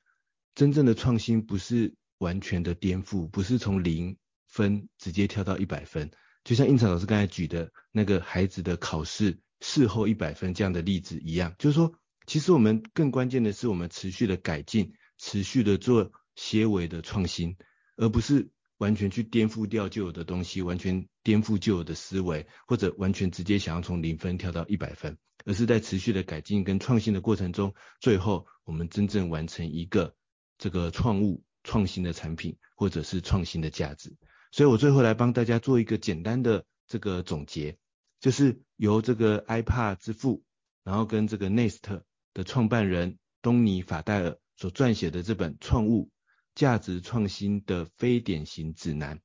[0.54, 6.10] 真正的创新不是完全的颠覆，不是从零分直接跳到一百分，
[6.44, 11.94] 就像胤丞老师刚才举的那个孩子的考试事后一百分这样的例子一样，就是说。
[12.24, 17.56] 其实我们更关键的是，我们持续的改进，持续的做些微的创新，
[17.96, 30.14] 而不是完全去颠覆掉旧有的东西，完全颠覆旧有的思维，或者完全直接想要从零分跳到一百分，而是在持续的改进跟创新的过程中，最后我们真正完成一个
[30.58, 34.16] 这个创物、创新的产品，或者是创新的价值。
[34.50, 37.76] 所以我最后来帮大家做一个简单的这个总结，
[38.20, 40.42] 就是由这个 iPad 之父，
[40.84, 42.02] 然后跟这个 Nest。
[42.34, 46.10] 的创办人东尼·法戴尔所撰写的这本《创物：
[46.54, 49.18] 价值创新的非典型指南》，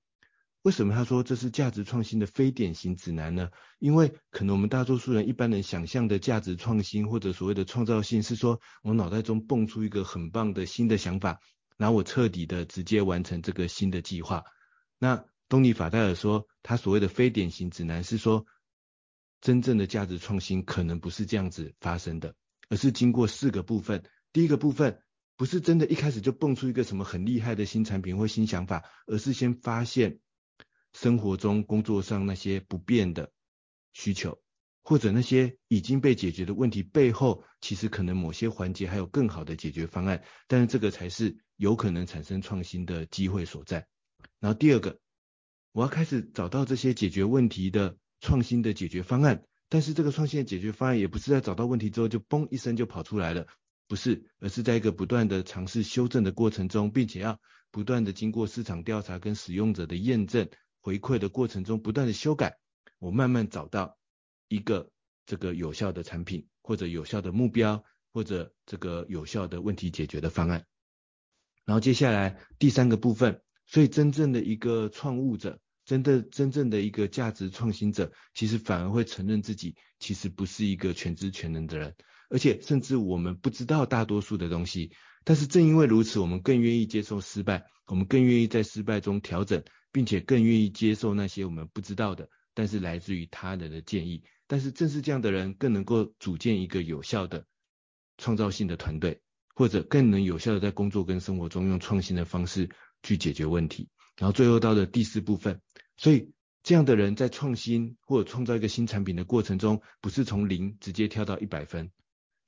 [0.63, 3.49] 为什么他说这是价值创新的非典型指南呢？
[3.79, 11.39] 因为可能我们大多数人一般人想象的价值创新或者所谓的创造性，是说我脑袋中蹦出一个很棒的新的想法，
[11.77, 14.43] 然后我彻底的直接完成这个新的计划。
[14.99, 18.45] 那东尼·法戴尔说，他所谓的非典型指南是说，
[19.39, 22.35] 真正的价值创新可能不是这样子发生的。
[22.69, 24.03] 而是经过四个部分，
[24.33, 25.01] 第一个部分
[25.37, 30.19] 不是真的一开始就蹦出一个什么很厉害的新产品或新想法，而是先发现
[30.99, 33.31] 生活中、工作上那些不变的
[33.93, 34.41] 需求，
[34.81, 43.85] 或者那些已经被解决的问题背后，其实可能某些环节还有更好的解决方案，但是这个才是有可能产生创新的机会所在。
[44.39, 44.99] 然后第二个，
[45.71, 49.43] 我要开始找到这些解决问题的创新的解决方案。
[49.69, 53.45] 但是这个创新的解决方案也不是在找到问题之后就嘣一声就跑出来了，
[53.87, 57.39] 不是，而是在一个不断的尝试修正的过程中，并且要
[57.69, 60.49] 不断的经过市场调查跟使用者的验证
[60.87, 62.59] 回馈的过程中不断的修改，
[62.97, 63.97] 我慢慢找到
[64.47, 64.89] 一个
[65.25, 67.83] 这个有效的产品或者有效的目标
[68.13, 70.65] 或者这个有效的问题解决的方案。
[71.65, 75.59] 然后接下来第三个部分，所以真正的一个创物者。
[75.83, 81.95] 真的真正的一个价值创新者，其实反而会承认自己其实不是一个全知全能的人，
[82.29, 84.91] 而且甚至我们不知道大多数的东西。
[85.23, 89.63] 但是正因为如此，我们更愿意接受失败，我们更愿意在失败中调整，
[89.97, 94.23] 并且更愿意接受那些我们不知道的，但是来自于他人的建议。
[94.45, 97.47] 但是正是这样的人，更能够组建一个有效的
[98.19, 99.19] 创造性的团队，
[99.55, 102.69] 或者更能有效的在工作跟生活中用创新的方式
[103.01, 103.89] 去解决问题。
[104.19, 105.59] 然后最后到了第四部分，
[105.97, 106.31] 所以
[106.61, 111.89] 这样的人在创新或者创造一个新产品的过程中，不是从零直接跳到一百分。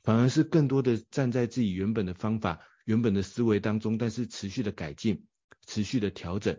[0.04, 5.26] 反而是更多的站在自己原本的方法、原本的思维当中，但是持续的改进、
[5.66, 6.56] 持续的调整，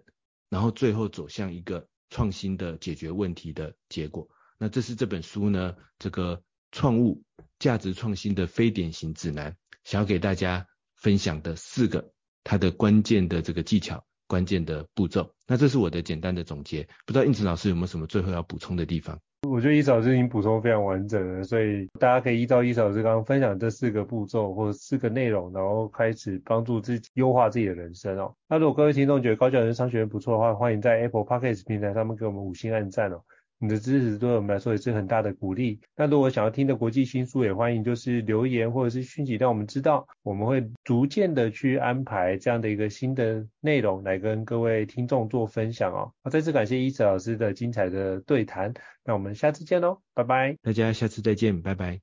[0.51, 4.29] 然后最后走向一个创新的解决问题的结果。
[4.59, 6.43] 那这是这本书呢，这个
[6.73, 7.23] 创物
[7.59, 12.13] 价值创新的非典型指南，想要给大家分享的四个
[12.45, 15.35] 它的关键的这个技巧、关键的步骤。
[15.47, 19.19] 那这是我的简单的总结，不知道应成老师有没有什么最后要补充的地方？
[19.49, 28.35] 我觉得伊老师已经补充非常完整了，所以大家可以依照伊老师刚刚分享这四个步骤或者四个内容，然后开始帮助自己优化自己的人生哦。
[28.49, 33.23] 那如果各位听众觉得高教人商学院不错的话，欢迎在 Apple Podcast 平台上面给我们五星按赞哦。
[33.61, 35.79] 你的支持对我们来说也是很大的鼓励。
[35.95, 46.11] 那如果想要听的国际新书，也欢迎就是留言或者是讯息让我们知道，我们会逐渐的去安排这样的一个新的内容来跟各位听众做分享哦。
[46.25, 48.73] 好，再次感谢伊慈老师的精彩的对谈，
[49.05, 50.57] 那我们下次见喽，拜拜。
[50.63, 52.01] 大家下次再见，拜拜。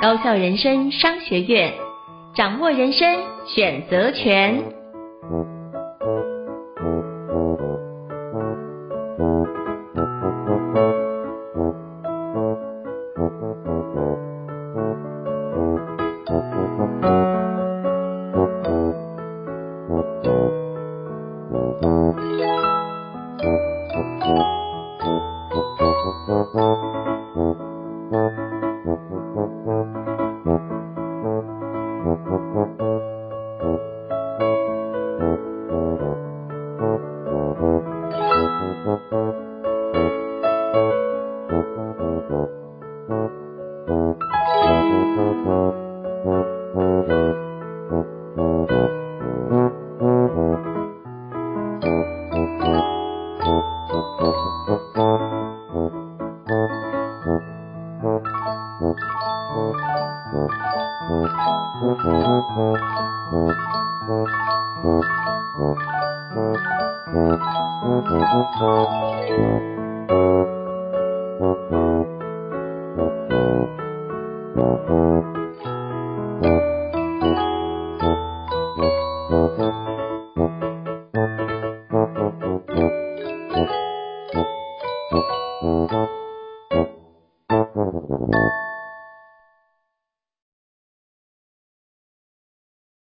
[0.00, 1.72] 高校人生商学院，
[2.34, 3.06] 掌握人生
[3.46, 5.61] 选择权。